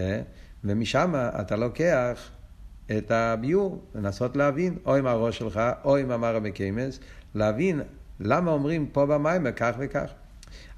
[0.64, 2.30] ומשם אתה לוקח
[2.98, 7.00] את הביור, לנסות להבין, או עם הראש שלך, או עם המרא מקיימס,
[7.34, 7.80] להבין
[8.20, 10.10] למה אומרים פה במיימר כך וכך.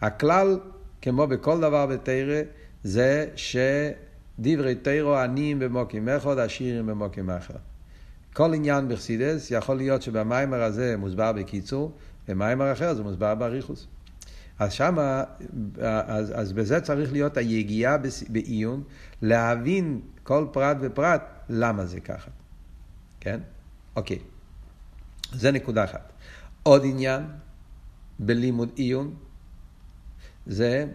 [0.01, 0.59] הכלל,
[1.03, 2.41] כמו בכל דבר בתרא,
[2.85, 7.55] זה שדברי תירו עניים במוקים אחד, עשירים במוקים אחר.
[8.33, 11.93] כל עניין בחסידס, יכול להיות שבמיימר הזה מוסבר בקיצור,
[12.29, 13.87] במיימר אחר זה מוסבר באריכוס.
[14.59, 15.25] אז שמה,
[15.83, 17.97] אז, אז בזה צריך להיות היגיעה
[18.29, 18.83] בעיון,
[19.23, 22.31] להבין כל פרט ופרט למה זה ככה.
[23.21, 23.40] כן?
[23.97, 24.18] אוקיי.
[25.33, 26.12] זה נקודה אחת.
[26.62, 27.23] עוד עניין
[28.18, 29.14] בלימוד עיון,
[30.47, 30.87] זה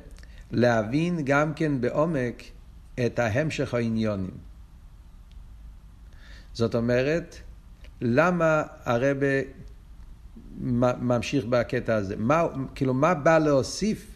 [0.52, 2.44] להבין גם כן בעומק
[3.06, 4.38] את ההמשך העניונים.
[6.54, 7.36] זאת אומרת,
[8.02, 9.28] למה הרבה
[11.02, 12.16] ממשיך בקטע הזה?
[12.18, 14.08] מה, כאילו, מה בא להוסיף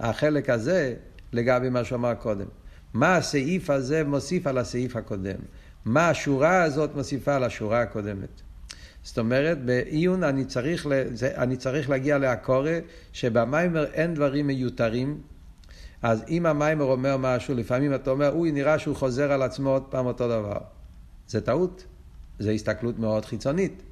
[0.00, 0.94] החלק הזה
[1.32, 2.46] לגבי מה שהוא אמר קודם?
[2.94, 5.38] מה הסעיף הזה מוסיף על הסעיף הקודם?
[5.84, 8.42] מה השורה הזאת מוסיפה על השורה הקודמת?
[9.02, 10.86] זאת אומרת, בעיון אני צריך,
[11.22, 12.78] אני צריך להגיע לעקורה
[13.12, 15.20] שבמיימר אין דברים מיותרים.
[16.02, 19.82] אז אם המיימר אומר משהו, לפעמים אתה אומר, אוי, נראה שהוא חוזר על עצמו עוד
[19.90, 20.58] פעם אותו דבר.
[21.28, 21.84] זה טעות.
[22.38, 23.82] זו הסתכלות מאוד חיצונית.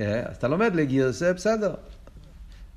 [0.00, 1.74] אה, אז אתה לומד לגירסה, בסדר.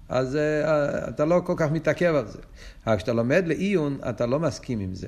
[0.10, 2.39] אז uh, אתה לא כל כך מתעכב על זה.
[2.88, 5.08] אבל כשאתה לומד לעיון, אתה לא מסכים עם זה.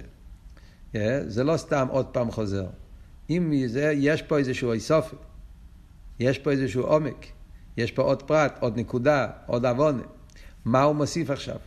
[0.95, 2.65] אה, זה לא סתם עוד פעם חוזר.
[3.29, 5.15] אם זה, יש פה איזשהו איסופי,
[6.19, 7.25] יש פה איזשהו עומק,
[7.77, 10.03] יש פה עוד פרט, עוד נקודה, עוד עוונה.
[10.65, 11.57] מה הוא מוסיף עכשיו?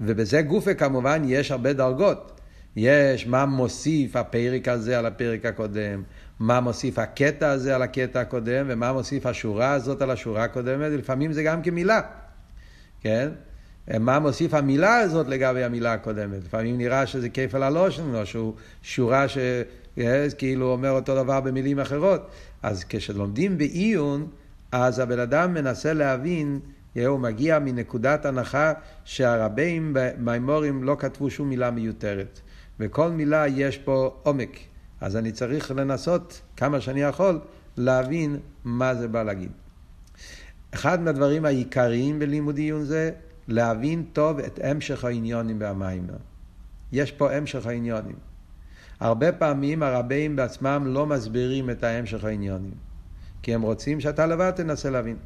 [0.00, 2.37] ובזה גופה כמובן יש הרבה דרגות.
[2.80, 6.02] יש מה מוסיף הפרק הזה על הפרק הקודם,
[6.40, 11.32] מה מוסיף הקטע הזה על הקטע הקודם, ומה מוסיף השורה הזאת על השורה הקודמת, ולפעמים
[11.32, 12.00] זה גם כמילה,
[13.00, 13.28] כן?
[14.00, 16.44] מה מוסיף המילה הזאת לגבי המילה הקודמת.
[16.44, 22.30] לפעמים נראה שזה כפל הלושן, או שהוא שורה שכאילו אומר אותו דבר במילים אחרות.
[22.62, 24.26] אז כשלומדים בעיון,
[24.72, 26.60] אז הבן אדם מנסה להבין,
[27.06, 28.72] הוא מגיע מנקודת הנחה
[29.04, 32.40] שהרבים במימורים לא כתבו שום מילה מיותרת.
[32.80, 34.58] וכל מילה יש פה עומק.
[35.00, 37.40] אז אני צריך לנסות כמה שאני יכול
[37.76, 39.50] להבין מה זה בא להגיד.
[40.74, 43.10] אחד מהדברים העיקריים בלימוד עיון זה
[43.48, 46.16] להבין טוב את המשך העניונים והמיימר.
[46.92, 48.16] יש פה המשך העניונים.
[49.00, 52.74] הרבה פעמים הרבים בעצמם לא מסבירים את ההמשך העניונים,
[53.42, 55.16] כי הם רוצים שאתה לבד תנסה להבין.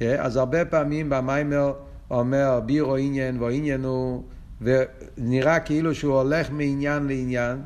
[0.00, 1.72] אז הרבה פעמים במיימר
[2.10, 4.22] אומר בירו עניין ועניין הוא,
[4.60, 7.62] ונראה כאילו שהוא הולך מעניין לעניין,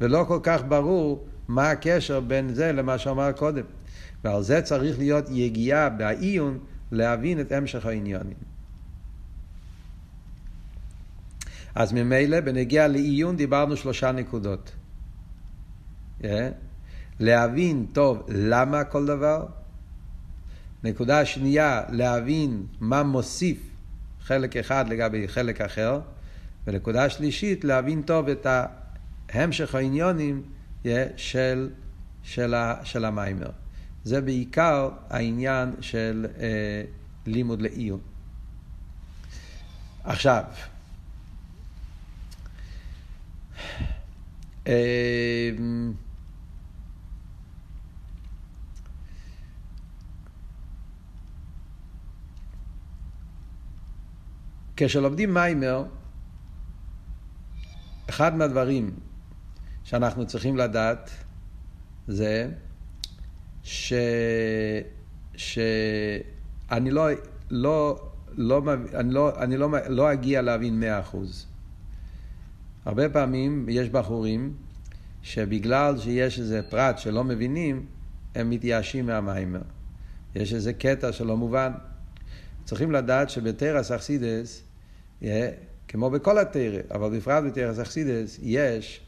[0.00, 3.64] ולא כל כך ברור מה הקשר בין זה למה שאמר קודם.
[4.24, 6.58] ועל זה צריך להיות יגיעה בעיון
[6.92, 8.36] להבין את המשך העניונים.
[11.74, 14.72] אז ממילא בנגיע לעיון דיברנו שלושה נקודות.
[16.22, 16.24] Yeah.
[17.20, 19.46] להבין טוב למה כל דבר.
[20.84, 23.58] נקודה שנייה, להבין מה מוסיף
[24.22, 26.00] חלק אחד לגבי חלק אחר.
[26.66, 28.46] ונקודה שלישית, להבין טוב את
[29.32, 30.42] המשך העניונים
[31.16, 31.70] של,
[32.22, 33.50] של, של המיימר.
[34.04, 36.82] זה בעיקר העניין של אה,
[37.26, 38.00] לימוד לעיון.
[40.04, 40.44] עכשיו,
[44.66, 44.72] אמ,
[54.76, 55.84] כשלומדים מיימר,
[58.10, 58.90] אחד מהדברים
[59.84, 61.10] שאנחנו צריכים לדעת
[62.08, 62.48] זה
[63.62, 63.92] ש...
[65.36, 67.08] שאני לא,
[67.50, 68.00] לא,
[68.36, 68.62] לא,
[68.94, 71.46] אני לא, אני לא, לא אגיע להבין מאה אחוז.
[72.84, 74.54] הרבה פעמים יש בחורים
[75.22, 77.86] שבגלל שיש איזה פרט שלא מבינים,
[78.34, 79.62] הם מתייאשים מהמיימר.
[80.34, 81.72] יש איזה קטע שלא מובן.
[82.64, 84.62] צריכים לדעת שבתרס אכסידס,
[85.88, 89.00] כמו בכל התרא, אבל בפרט בתרס אכסידס, יש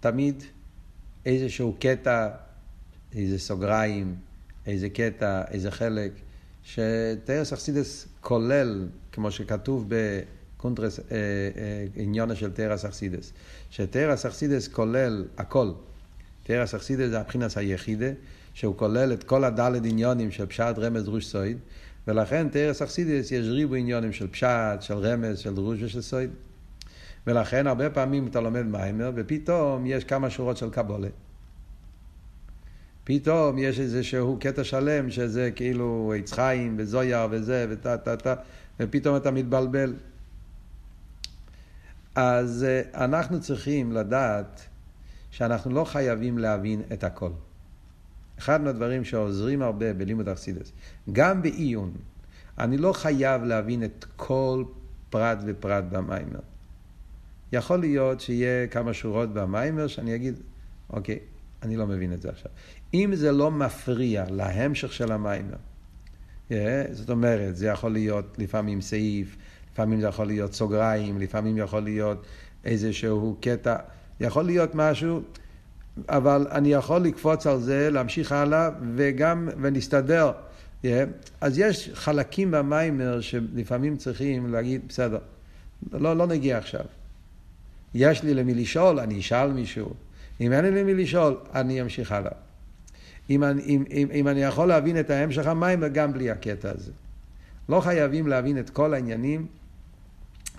[0.00, 0.42] תמיד
[1.26, 2.28] איזשהו קטע,
[3.14, 4.14] איזה סוגריים,
[4.66, 6.12] איזה קטע, איזה חלק,
[6.62, 10.20] שתורת החסידות כולל, כמו שכתוב ב...
[10.62, 11.04] קונטרס, אה,
[12.30, 13.32] אה, של תורת החסידות.
[13.70, 15.70] שתורת החסידות כולל הכל.
[16.42, 18.06] תורת החסידות זה הבחינת היחידה,
[18.54, 21.58] שהוא כולל את כל הד' עניינים של פשט, רמז, דרוש, סוד,
[22.08, 26.30] ולכן תורת החסידות יש ריבוי עניינים של פשט, של רמז, של דרוש ושל סוד.
[27.26, 31.08] ולכן הרבה פעמים אתה לומד מיימר, ופתאום יש כמה שורות של קבולה.
[33.04, 38.34] פתאום יש איזה שהוא קטע שלם שזה כאילו עץ חיים וזויר וזה וטה טה טה,
[38.80, 39.94] ופתאום אתה מתבלבל.
[42.14, 44.60] אז אה, אנחנו צריכים לדעת
[45.30, 47.30] שאנחנו לא חייבים להבין את הכל.
[48.42, 50.72] אחד מהדברים שעוזרים הרבה בלימוד אכסידס,
[51.12, 51.92] גם בעיון,
[52.58, 54.64] אני לא חייב להבין את כל
[55.10, 56.40] פרט ופרט במיימר.
[57.52, 60.34] יכול להיות שיהיה כמה שורות במיימר שאני אגיד,
[60.90, 61.18] אוקיי,
[61.62, 62.50] אני לא מבין את זה עכשיו.
[62.94, 68.80] אם זה לא מפריע להמשך של המיימר, yeah, אה, זאת אומרת, זה יכול להיות לפעמים
[68.80, 69.36] סעיף,
[69.72, 72.26] לפעמים זה יכול להיות סוגריים, לפעמים יכול להיות
[72.64, 73.76] איזשהו קטע,
[74.20, 75.22] יכול להיות משהו,
[76.08, 80.32] אבל אני יכול לקפוץ על זה, להמשיך הלאה, וגם, ונסתדר.
[80.82, 80.86] Yeah.
[81.40, 85.18] אז יש חלקים במיימר שלפעמים צריכים להגיד, בסדר,
[85.92, 86.84] לא, לא נגיע עכשיו.
[87.94, 89.94] יש לי למי לשאול, אני אשאל מישהו.
[90.40, 92.32] אם אין לי למי לשאול, אני אמשיך הלאה.
[93.30, 96.92] אם אני, אם, אם, אם אני יכול להבין את ההמשך המיימר, גם בלי הקטע הזה.
[97.68, 99.46] לא חייבים להבין את כל העניינים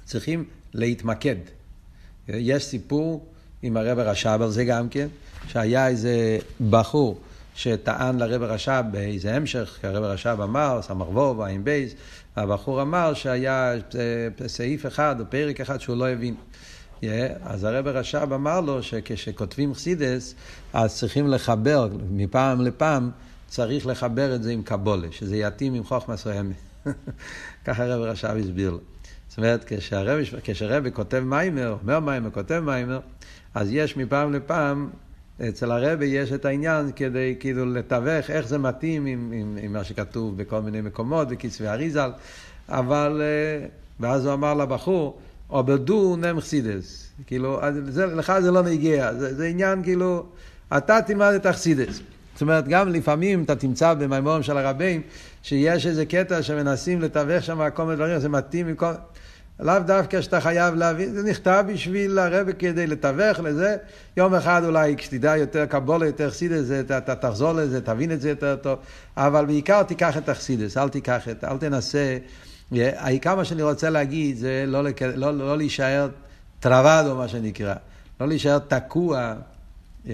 [0.06, 1.36] צריכים להתמקד.
[2.28, 3.33] יש סיפור
[3.63, 5.08] עם הרב הרש"ב על זה גם כן,
[5.47, 6.38] שהיה איזה
[6.69, 7.19] בחור
[7.56, 11.93] שטען לרב הרש"ב באיזה המשך, כי הרב הרש"ב אמר, סמ"ך וו, ועין בייס,
[12.38, 13.73] והבחור אמר שהיה
[14.47, 16.36] סעיף אחד או פרק אחד שהוא לא הבין.
[17.43, 20.36] אז הרב הרש"ב אמר לו שכשכותבים חסידס,
[20.73, 23.12] אז צריכים לחבר, מפעם לפעם,
[23.47, 26.56] צריך לחבר את זה עם קבולה, שזה יתאים עם חוכמה סוימת.
[27.65, 28.80] ככה הרב הרש"ב הסביר לו.
[29.30, 29.71] זאת אומרת,
[30.43, 32.99] כשהרבי כותב מיימר, אומר מיימר, כותב מיימר,
[33.56, 34.89] אז יש מפעם לפעם,
[35.50, 39.84] אצל הרבי יש את העניין כדי כאילו לתווך איך זה מתאים עם, עם, עם מה
[39.84, 42.12] שכתוב בכל מיני מקומות, בכסבי אריזל,
[42.70, 43.68] אבל, אה,
[44.00, 45.18] ואז הוא אמר לבחור,
[45.50, 50.26] או בדו נם חסידס, כאילו, זה, לך זה לא נגיע, זה, זה עניין כאילו,
[50.78, 52.00] אתה תלמד את החסידס.
[52.34, 55.02] זאת אומרת, גם לפעמים אתה תמצא במימורים של הרבים,
[55.44, 58.92] שיש איזה קטע שמנסים לתווך שם כל מיני דברים, זה מתאים עם כל...
[59.60, 63.76] לאו דווקא שאתה חייב להבין, זה נכתב בשביל הרבי כדי לתווך לזה.
[64.18, 68.56] יום אחד אולי כשתדע יותר קבולה, יותר חסידס, אתה, תחזור לזה, תבין את זה יותר
[68.56, 68.80] טוב,
[69.18, 72.18] אבל בעיקר תיקח את החסידס, אל תיקח את, אל תנסה.
[72.72, 76.10] העיקר מה שאני רוצה להגיד זה לא, לא, לא, לא להישאר
[76.60, 77.76] טרוואדו, מה שנקרא.
[78.22, 79.34] לא להישאר תקוע
[80.06, 80.10] Yeah.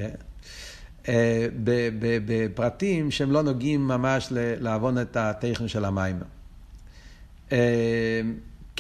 [1.03, 1.07] Uh,
[2.25, 6.19] בפרטים שהם לא נוגעים ממש לעוון את הטכן של המים.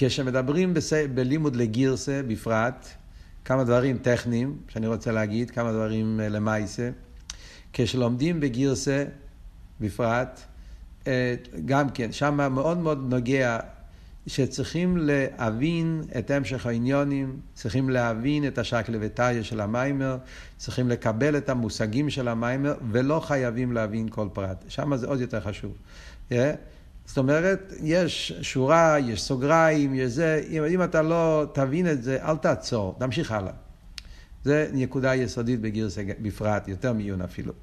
[0.01, 0.93] כשמדברים בס...
[1.13, 2.87] בלימוד לגירסה בפרט,
[3.45, 6.89] כמה דברים טכניים שאני רוצה להגיד, כמה דברים למייסה.
[7.73, 9.05] כשלומדים בגירסה
[9.81, 10.41] בפרט,
[11.65, 13.59] גם כן, שם מאוד מאוד נוגע
[14.27, 20.17] שצריכים להבין את המשך העניונים, צריכים להבין את השקלה וטריה של המיימר,
[20.57, 24.65] צריכים לקבל את המושגים של המיימר, ולא חייבים להבין כל פרט.
[24.67, 25.73] שם זה עוד יותר חשוב.
[26.31, 26.33] Yeah?
[27.09, 32.17] זאת אומרת, יש שורה, יש סוגריים, יש זה, אם, אם אתה לא תבין את זה,
[32.21, 33.51] אל תעצור, תמשיך הלאה.
[34.43, 37.53] זה נקודה יסודית בגירסה בפרט, יותר מעיון אפילו.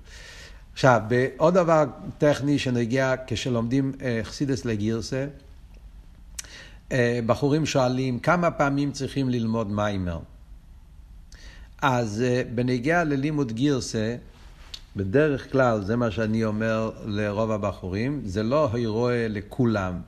[0.72, 1.00] עכשיו,
[1.36, 1.84] עוד דבר
[2.18, 5.26] טכני שנגיע כשלומדים אה, חסידס לגירסה,
[6.92, 10.18] אה, בחורים שואלים כמה פעמים צריכים ללמוד מיימר.
[11.82, 14.16] אז אה, בנגיע ללימוד גירסה,
[14.96, 20.00] בדרך כלל, זה מה שאני אומר לרוב הבחורים, זה לא הירואה לכולם,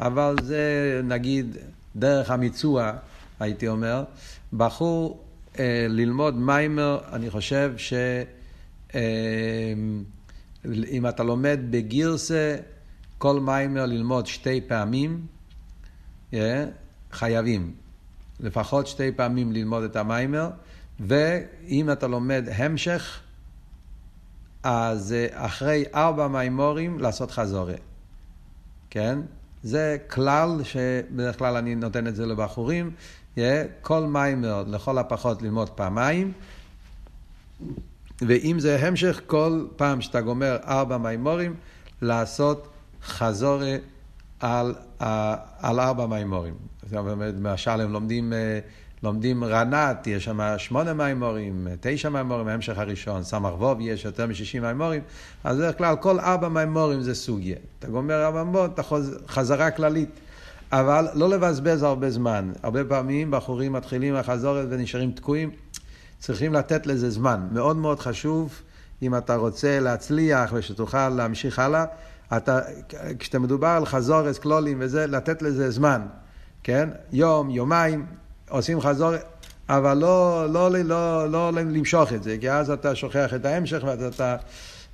[0.00, 1.56] אבל זה נגיד
[1.96, 2.92] דרך המיצוע,
[3.40, 4.04] הייתי אומר,
[4.52, 5.24] בחור
[5.58, 9.00] אה, ללמוד מיימר, אני חושב שאם
[11.04, 12.56] אה, אתה לומד בגירסה,
[13.18, 15.26] כל מיימר ללמוד שתי פעמים,
[16.34, 16.64] אה,
[17.12, 17.72] חייבים.
[18.40, 20.50] לפחות שתי פעמים ללמוד את המיימר,
[21.00, 23.21] ואם אתה לומד המשך,
[24.62, 27.74] אז אה, אחרי ארבע מימורים לעשות חזורה.
[28.90, 29.18] כן?
[29.62, 32.90] זה כלל שבדרך כלל אני נותן את זה לבחורים.
[33.80, 36.32] כל מיימר לכל הפחות ללמוד פעמיים,
[38.20, 41.54] ואם זה המשך, כל פעם שאתה גומר ארבע מימורים,
[42.02, 42.68] לעשות
[43.04, 43.76] חזורה
[44.40, 44.74] על,
[45.58, 46.54] על ארבע מימורים.
[46.92, 48.58] למשל, הם לומדים אה,
[49.02, 54.62] לומדים רנת, יש שם שמונה מימורים, תשע מימורים, ההמשך הראשון, סמ"ך ווב יש יותר משישים
[54.62, 55.02] מימורים,
[55.44, 57.56] אז בדרך כלל כל ארבע מימורים זה סוגיה.
[57.78, 59.18] אתה גומר ארבע מימורים, אתה חוז...
[59.28, 60.10] חזרה כללית.
[60.72, 62.52] אבל לא לבזבז הרבה זמן.
[62.62, 65.50] הרבה פעמים בחורים מתחילים לחזור ונשארים תקועים.
[66.18, 67.48] צריכים לתת לזה זמן.
[67.52, 68.62] מאוד מאוד חשוב,
[69.02, 71.84] אם אתה רוצה להצליח ושתוכל להמשיך הלאה,
[72.36, 72.60] אתה,
[73.18, 76.02] כשאתה מדובר על חזורס, כלולים וזה, לתת לזה זמן.
[76.62, 76.88] כן?
[77.12, 78.06] יום, יומיים,
[78.52, 79.12] עושים חזור,
[79.68, 83.82] אבל לא, לא, לא, לא, לא למשוך את זה, כי אז אתה שוכח את ההמשך
[83.86, 84.36] ואתה,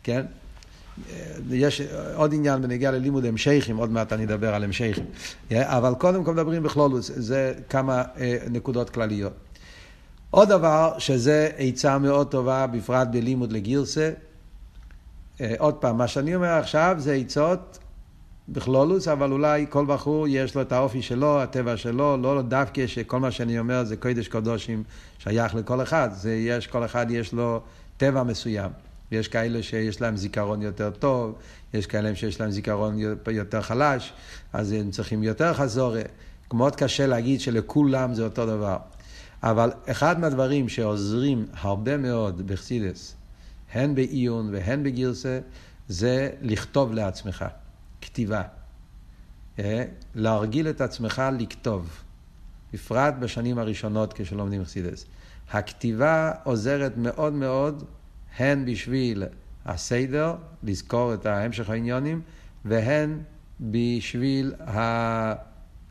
[0.03, 0.27] כן?
[1.51, 1.81] יש
[2.15, 5.05] עוד עניין בנגיעה ללימוד המשכים, עוד מעט אני אדבר על המשכים.
[5.53, 9.33] אבל קודם כל מדברים בכלולוס, זה כמה אה, נקודות כלליות.
[10.31, 14.11] עוד דבר, שזה עצה מאוד טובה, בפרט בלימוד לגירסה.
[15.41, 17.79] אה, עוד פעם, מה שאני אומר עכשיו זה עצות
[18.49, 23.21] בכלולוס, אבל אולי כל בחור יש לו את האופי שלו, הטבע שלו, לא דווקא שכל
[23.21, 24.83] מה שאני אומר זה קודש קודושים
[25.19, 27.61] שייך לכל אחד, זה יש, כל אחד יש לו
[27.97, 28.71] טבע מסוים.
[29.13, 31.35] יש כאלה שיש להם זיכרון יותר טוב,
[31.75, 32.99] יש כאלה שיש להם זיכרון
[33.31, 34.13] יותר חלש,
[34.53, 35.95] אז הם צריכים יותר חזור.
[36.53, 38.77] מאוד קשה להגיד שלכולם זה אותו דבר.
[39.43, 43.15] אבל אחד מהדברים שעוזרים הרבה מאוד בחסידס,
[43.73, 45.41] הן בעיון והן בגירסה,
[45.89, 47.45] זה לכתוב לעצמך.
[48.01, 48.43] כתיבה.
[49.59, 49.85] אה?
[50.15, 52.03] להרגיל את עצמך לכתוב,
[52.73, 55.07] בפרט בשנים הראשונות כשלומדים חסידס.
[55.51, 57.85] הכתיבה עוזרת מאוד מאוד,
[58.37, 59.25] הן בשביל
[59.67, 62.23] הסדר, לזכור את המשך העניונים,
[62.65, 63.19] והן
[63.61, 64.79] בשביל ה...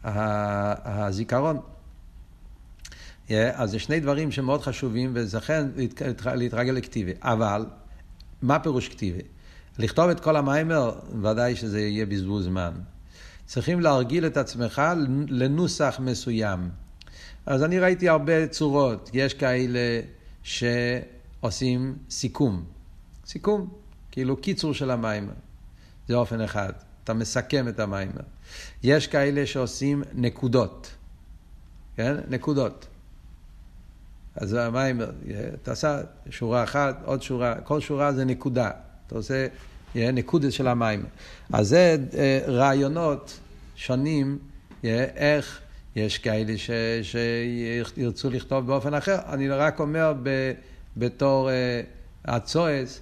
[0.04, 1.06] ה...
[1.08, 1.58] הזיכרון.
[1.58, 3.64] Yeah, אה?
[3.64, 5.68] אז זה שני דברים שמאוד חשובים, ולכן
[6.36, 7.12] להתרגל לכתיבה.
[7.22, 7.66] אבל,
[8.42, 9.20] מה פירוש כתיבה?
[9.80, 12.72] לכתוב את כל המיימר, ודאי שזה יהיה בזבוז זמן.
[13.46, 14.82] צריכים להרגיל את עצמך
[15.28, 16.70] לנוסח מסוים.
[17.46, 19.10] אז אני ראיתי הרבה צורות.
[19.14, 20.02] יש כאלה
[20.44, 22.66] שעושים סיכום.
[23.26, 23.74] סיכום,
[24.12, 25.34] כאילו קיצור של המיימר.
[26.08, 26.74] זה אופן אחד.
[27.04, 28.22] אתה מסכם את המיימר.
[28.84, 30.92] יש כאלה שעושים נקודות.
[31.96, 32.16] כן?
[32.30, 32.88] נקודות.
[34.36, 35.12] אז המיימר,
[35.62, 38.72] אתה עושה שורה אחת, עוד שורה, כל שורה זה נקודה.
[39.08, 39.48] אתה עושה
[39.96, 41.06] נקודס של המים.
[41.54, 43.40] אז זה אה, רעיונות
[43.76, 44.38] שונים,
[45.16, 45.62] איך
[45.96, 46.70] יש כאלה ש,
[47.02, 49.18] שירצו לכתוב באופן אחר.
[49.30, 50.52] אני רק אומר ב,
[50.98, 51.82] בתור אה,
[52.26, 53.00] הצעות,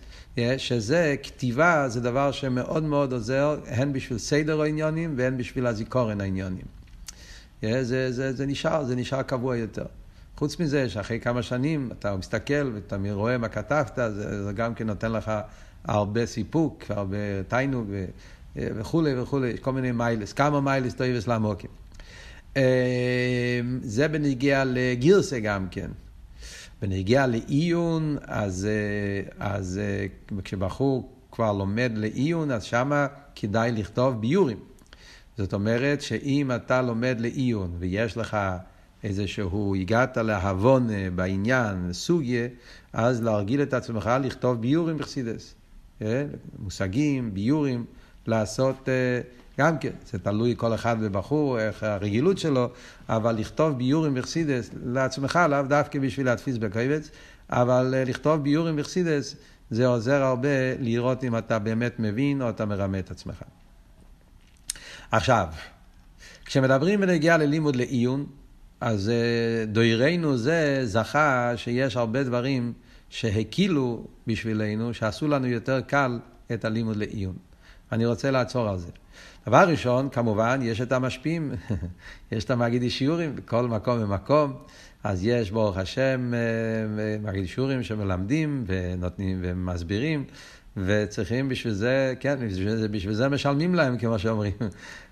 [0.57, 6.65] שזה, כתיבה זה דבר שמאוד מאוד עוזר, הן בשביל סדר העניינים והן בשביל הזיכרון העניינים.
[7.61, 9.85] זה, זה, זה נשאר, זה נשאר קבוע יותר.
[10.37, 14.87] חוץ מזה שאחרי כמה שנים אתה מסתכל ואתה רואה מה כתבת, זה, זה גם כן
[14.87, 15.31] נותן לך
[15.87, 17.87] הרבה סיפוק, הרבה תענוג
[18.55, 21.69] וכולי וכולי, יש כל מיני מעלות, כמה מעלות טובות למקום.
[22.55, 22.61] אמ,
[23.81, 25.91] זה בניגיע לגירסה גם כן.
[26.81, 28.67] בנגיע לעיון, אז,
[29.39, 29.79] אז
[30.43, 34.57] כשבחור כבר לומד לעיון, אז שמה כדאי לכתוב ביורים.
[35.37, 38.37] זאת אומרת שאם אתה לומד לעיון ויש לך
[39.03, 42.47] איזשהו, הגעת להבון בעניין, סוגיה,
[42.93, 45.55] אז להרגיל את עצמך לכתוב ביורים בחסידס.
[46.59, 47.85] מושגים, ביורים,
[48.27, 48.89] לעשות...
[49.59, 52.69] גם כן, זה תלוי כל אחד בבחור, איך הרגילות שלו,
[53.09, 57.09] אבל לכתוב ביורים בחסידס לעצמך, לאו דווקא בשביל להדפיס בקובץ,
[57.49, 59.35] אבל אה, לכתוב ביורים בחסידס
[59.71, 63.43] זה עוזר הרבה לראות אם אתה באמת מבין או אתה מרמה את עצמך.
[65.11, 65.47] עכשיו,
[66.45, 68.25] כשמדברים בנגיעה ללימוד לעיון,
[68.81, 72.73] אז אה, דוירנו זה זכה שיש הרבה דברים
[73.09, 76.19] שהקילו בשבילנו, שעשו לנו יותר קל
[76.53, 77.35] את הלימוד לעיון.
[77.91, 78.91] אני רוצה לעצור על זה.
[79.47, 81.51] דבר ראשון, כמובן, יש את המשפיעים,
[82.31, 84.53] יש את המגיד שיעורים בכל מקום ומקום,
[85.03, 86.39] אז יש, ברוך השם, אה,
[87.03, 90.23] אה, מגיד שיעורים שמלמדים ונותנים ומסבירים,
[90.77, 94.53] וצריכים בשביל זה, כן, בשביל זה, בשביל זה משלמים להם, כמו שאומרים.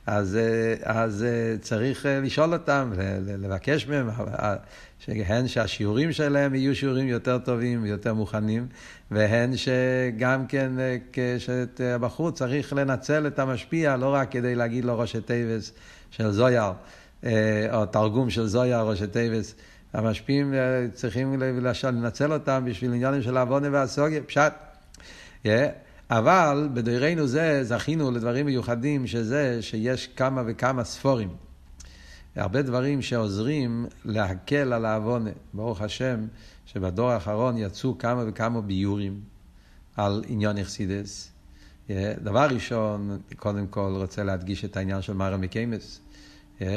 [0.05, 1.25] אז, אה, אז
[1.61, 2.93] צריך לשאול אותם,
[3.25, 4.09] לבקש מהם,
[4.99, 8.67] שהן שהשיעורים שלהם יהיו שיעורים יותר טובים ויותר מוכנים,
[9.11, 10.71] והן שגם כן
[11.13, 15.73] כשהבחור צריך לנצל את המשפיע לא רק כדי להגיד לו ראשי תיבות
[16.11, 16.71] של זוהר,
[17.73, 19.55] או תרגום של זוהר ראשי תיבות,
[19.93, 20.53] המשפיעים
[20.93, 21.41] צריכים
[21.83, 24.72] לנצל אותם בשביל עניינים של הבנה בסוגיה, פשט.
[26.09, 31.29] אבל בדורנו זה זכינו לדברים מיוחדים שזה שיש כמה וכמה ספרים.
[32.35, 35.29] הרבה דברים שעוזרים להקל על ההבנה.
[35.53, 36.25] ברוך השם
[36.65, 39.19] שבדור האחרון יצאו כמה וכמה ביורים
[39.95, 41.31] על עניין אכסידס.
[42.23, 45.99] דבר ראשון, קודם כל רוצה להדגיש את העניין של מרא מקיימס.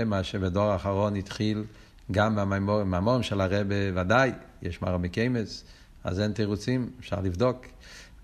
[0.07, 1.65] מה שבדור האחרון התחיל
[2.11, 5.65] גם מהממורים של הרבה ודאי, יש מרא מקיימס,
[6.05, 7.67] אז אין תירוצים, אפשר לבדוק.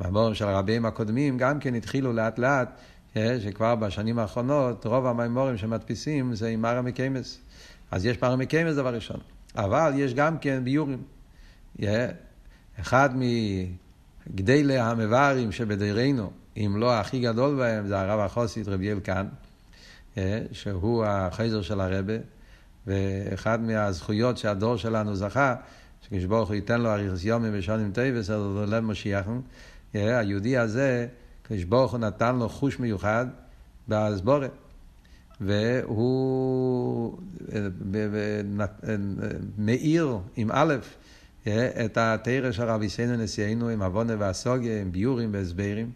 [0.03, 2.80] מהמורים של הרבים הקודמים גם כן התחילו לאט לאט
[3.16, 7.38] שכבר בשנים האחרונות רוב המימורים שמדפיסים זה עם מרא מקיימס.
[7.90, 9.20] אז יש מראה מקומות דבר ראשון.
[9.57, 11.03] אבל יש גם כן ביאורים.
[12.80, 13.11] אחד
[14.26, 19.26] מגדולי המבארים שבדורנו, אם לא הכי גדול בהם, זה הרב החסיד רבי יואל כהן,
[20.53, 22.14] שהוא החוזר של הרבי,
[22.86, 25.55] ואחד מהזכויות שהדור שלנו זכה,
[26.03, 29.40] שהקדוש ברוך הוא ייתן לו אריכות ימים ושנים טובות, אז הוא לב משיחם.
[29.95, 31.07] היהודי הזה,
[31.44, 33.26] הקדוש ברוך הוא נתן לו חוש מיוחד
[33.88, 34.51] באסבורת.
[35.40, 37.18] והוא
[39.59, 40.74] מאיר עם א'
[41.84, 45.90] את התרא של רבי סיינו נשיאנו עם עוונה והסוגיה, עם ביורים והסברים.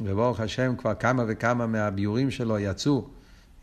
[0.00, 3.08] וברוך השם כבר כמה וכמה מהביורים שלו יצאו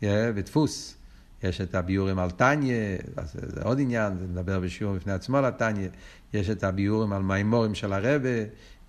[0.02, 0.96] בדפוס.
[1.42, 2.96] יש את הביורים על טניה,
[3.32, 5.90] זה עוד עניין, זה מדבר בשיעור בפני עצמו על.
[6.32, 8.28] יש את הביורים על מימורים של הרבה,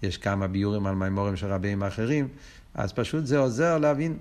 [0.04, 2.28] יש כמה ביורים על מימורים של רבים אחרים,
[2.74, 4.18] אז פשוט זה עוזר להבין.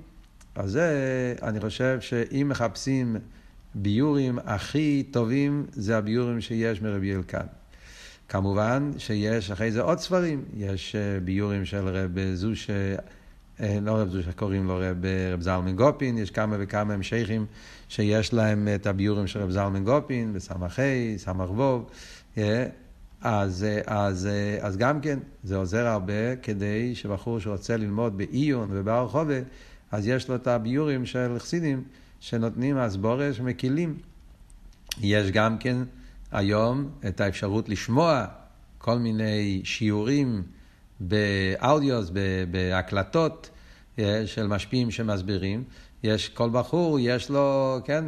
[0.55, 3.16] אז זה, אני חושב שאם מחפשים
[3.74, 7.47] ביורים הכי טובים, זה הביורים שיש מרבי אלקן.
[8.28, 14.09] כמובן שיש אחרי זה עוד ספרים, יש אה, ביורים של רב זוש, אה, לא רב
[14.09, 17.47] זוש, קוראים לו רב, רב זלמן גופין, יש כמה וכמה המשכים
[17.89, 20.68] שיש להם את הביורים של רב זלמן גופין, בסמ"ה,
[21.16, 21.91] סמ"ך ווב.
[23.25, 24.29] אה, אז, אז,
[24.61, 29.41] אז גם כן, זה עוזר הרבה כדי שבחור שרוצה ללמוד בעיון ובהר חובה,
[29.93, 31.83] אז יש לו את הביורים של חסידים
[32.20, 33.99] שנותנים הסבורה שמקילים.
[35.01, 35.77] יש גם כן
[36.33, 38.27] היום את האפשרות לשמוע
[38.79, 40.43] כל מיני שיעורים
[41.01, 42.11] באודיוס,
[42.51, 43.51] בהקלטות
[43.99, 45.64] אה, של משפיעים שמסבירים.
[46.03, 48.05] יש כל בחור, יש לו, כן,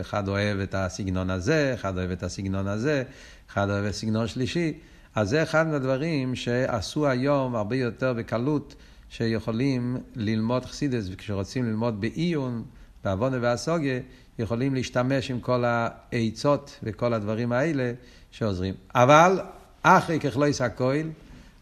[0.00, 3.02] אחד אוהב את הסגנון הזה, אחד אוהב את הסגנון הזה,
[3.50, 4.72] אחד הסגנון שלישי.
[5.14, 8.74] אז זה אחד מהדברים שעשו היום הרבה יותר בקלות,
[9.10, 12.64] שיכולים ללמוד חסידס, וכשרוצים ללמוד בעיון,
[13.04, 14.00] בעוונה והסוגיה,
[14.38, 17.92] יכולים להשתמש עם כל העצות וכל הדברים האלה
[18.30, 18.74] שעוזרים.
[18.94, 19.40] אבל
[19.82, 21.10] אחרי ככלויס הכויל,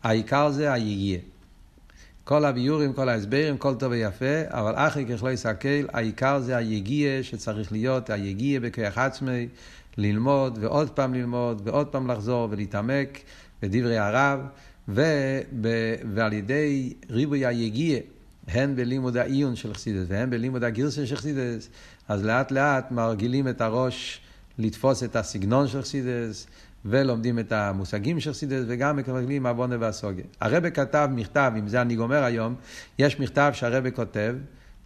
[0.03, 1.19] העיקר זה היגיע.
[2.25, 7.73] כל הביורים, כל ההסברים, כל טוב ויפה, אבל אחרי ככלויס הכויל, העיקר זה היגיע שצריך
[7.73, 9.49] להיות, היגיע בכוח עצמי,
[9.99, 13.19] ללמוד ועוד פעם ללמוד ועוד פעם לחזור ולהתעמק
[13.63, 14.41] בדברי הרב,
[14.89, 15.01] וב,
[16.15, 17.99] ועל ידי ריבוי היגיע,
[18.49, 21.69] הן בלימוד העיון של חסידס והן בלימוד הגרסה של חסידס,
[22.09, 24.21] אז לאט לאט מרגילים את הראש
[24.59, 26.47] לתפוס את הסגנון של חסידס,
[26.85, 30.25] ולומדים את המושגים של חסידס, וגם מקבלים עוונה והסוגיה.
[30.41, 32.55] הרבה כתב מכתב, עם זה אני גומר היום,
[32.99, 34.35] יש מכתב שהרבה כותב,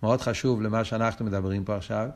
[0.03, 2.09] מאוד חשוב למה שאנחנו מדברים פה עכשיו,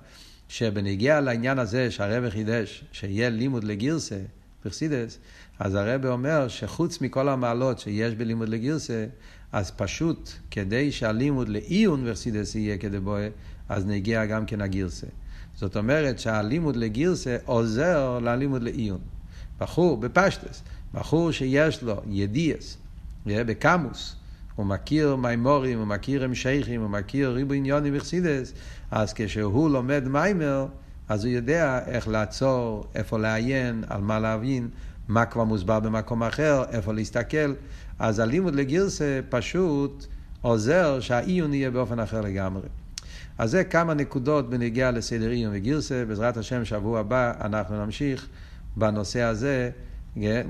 [0.48, 4.18] שבנגיע לעניין הזה שהרבה חידש, שיהיה לימוד לגרסה,
[4.64, 5.18] בחסידס,
[5.58, 9.06] אז הרב אומר שחוץ מכל המעלות שיש בלימוד לגירסה,
[9.52, 13.28] אז פשוט כדי שהלימוד לעיון בחסידס יהיה כדבואה,
[13.68, 15.06] אז נגיע גם כן הגירסה.
[15.56, 19.00] זאת אומרת שהלימוד לגירסה עוזר ללימוד לעיון.
[19.58, 20.62] בחור בפשטס,
[20.94, 22.76] בחור שיש לו ידיעס,
[23.26, 24.16] בקמוס,
[24.56, 28.52] הוא מכיר מימורים, הוא מכיר המשכים, הוא מכיר ריבו עניונים וחסידס,
[28.94, 30.66] אז כשהוא לומד מיימר,
[31.08, 34.68] אז הוא יודע איך לעצור, איפה לעיין, על מה להבין,
[35.08, 37.54] מה כבר מוסבר במקום אחר, איפה להסתכל.
[37.98, 40.06] אז הלימוד לגירסה פשוט
[40.42, 42.68] עוזר שהעיון יהיה באופן אחר לגמרי.
[43.38, 46.04] אז זה כמה נקודות בנגיעה לסדר עיון וגירסה.
[46.08, 48.28] בעזרת השם, שבוע הבא אנחנו נמשיך
[48.76, 49.70] בנושא הזה,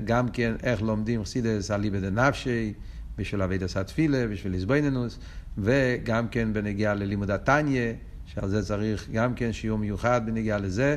[0.05, 2.73] גם כן איך לומדים חסידס אליבא דנפשי,
[3.19, 5.19] בשביל אבידס התפילה, בשביל איזבנינוס,
[5.59, 7.93] וגם כן בנגיעה ללימוד התניא,
[8.35, 10.97] שעל זה צריך גם כן שיעור מיוחד בנגיעה לזה,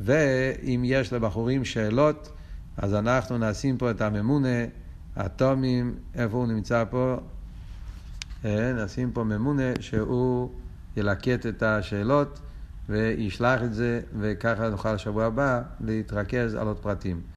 [0.00, 2.32] ואם יש לבחורים שאלות,
[2.76, 4.64] אז אנחנו נשים פה את הממונה,
[5.26, 7.16] אטומים, איפה הוא נמצא פה?
[8.44, 10.50] אה, נשים פה ממונה שהוא
[10.96, 12.40] ילקט את השאלות
[12.88, 17.20] וישלח את זה, וככה נוכל לשבוע הבא להתרכז על עוד פרטים.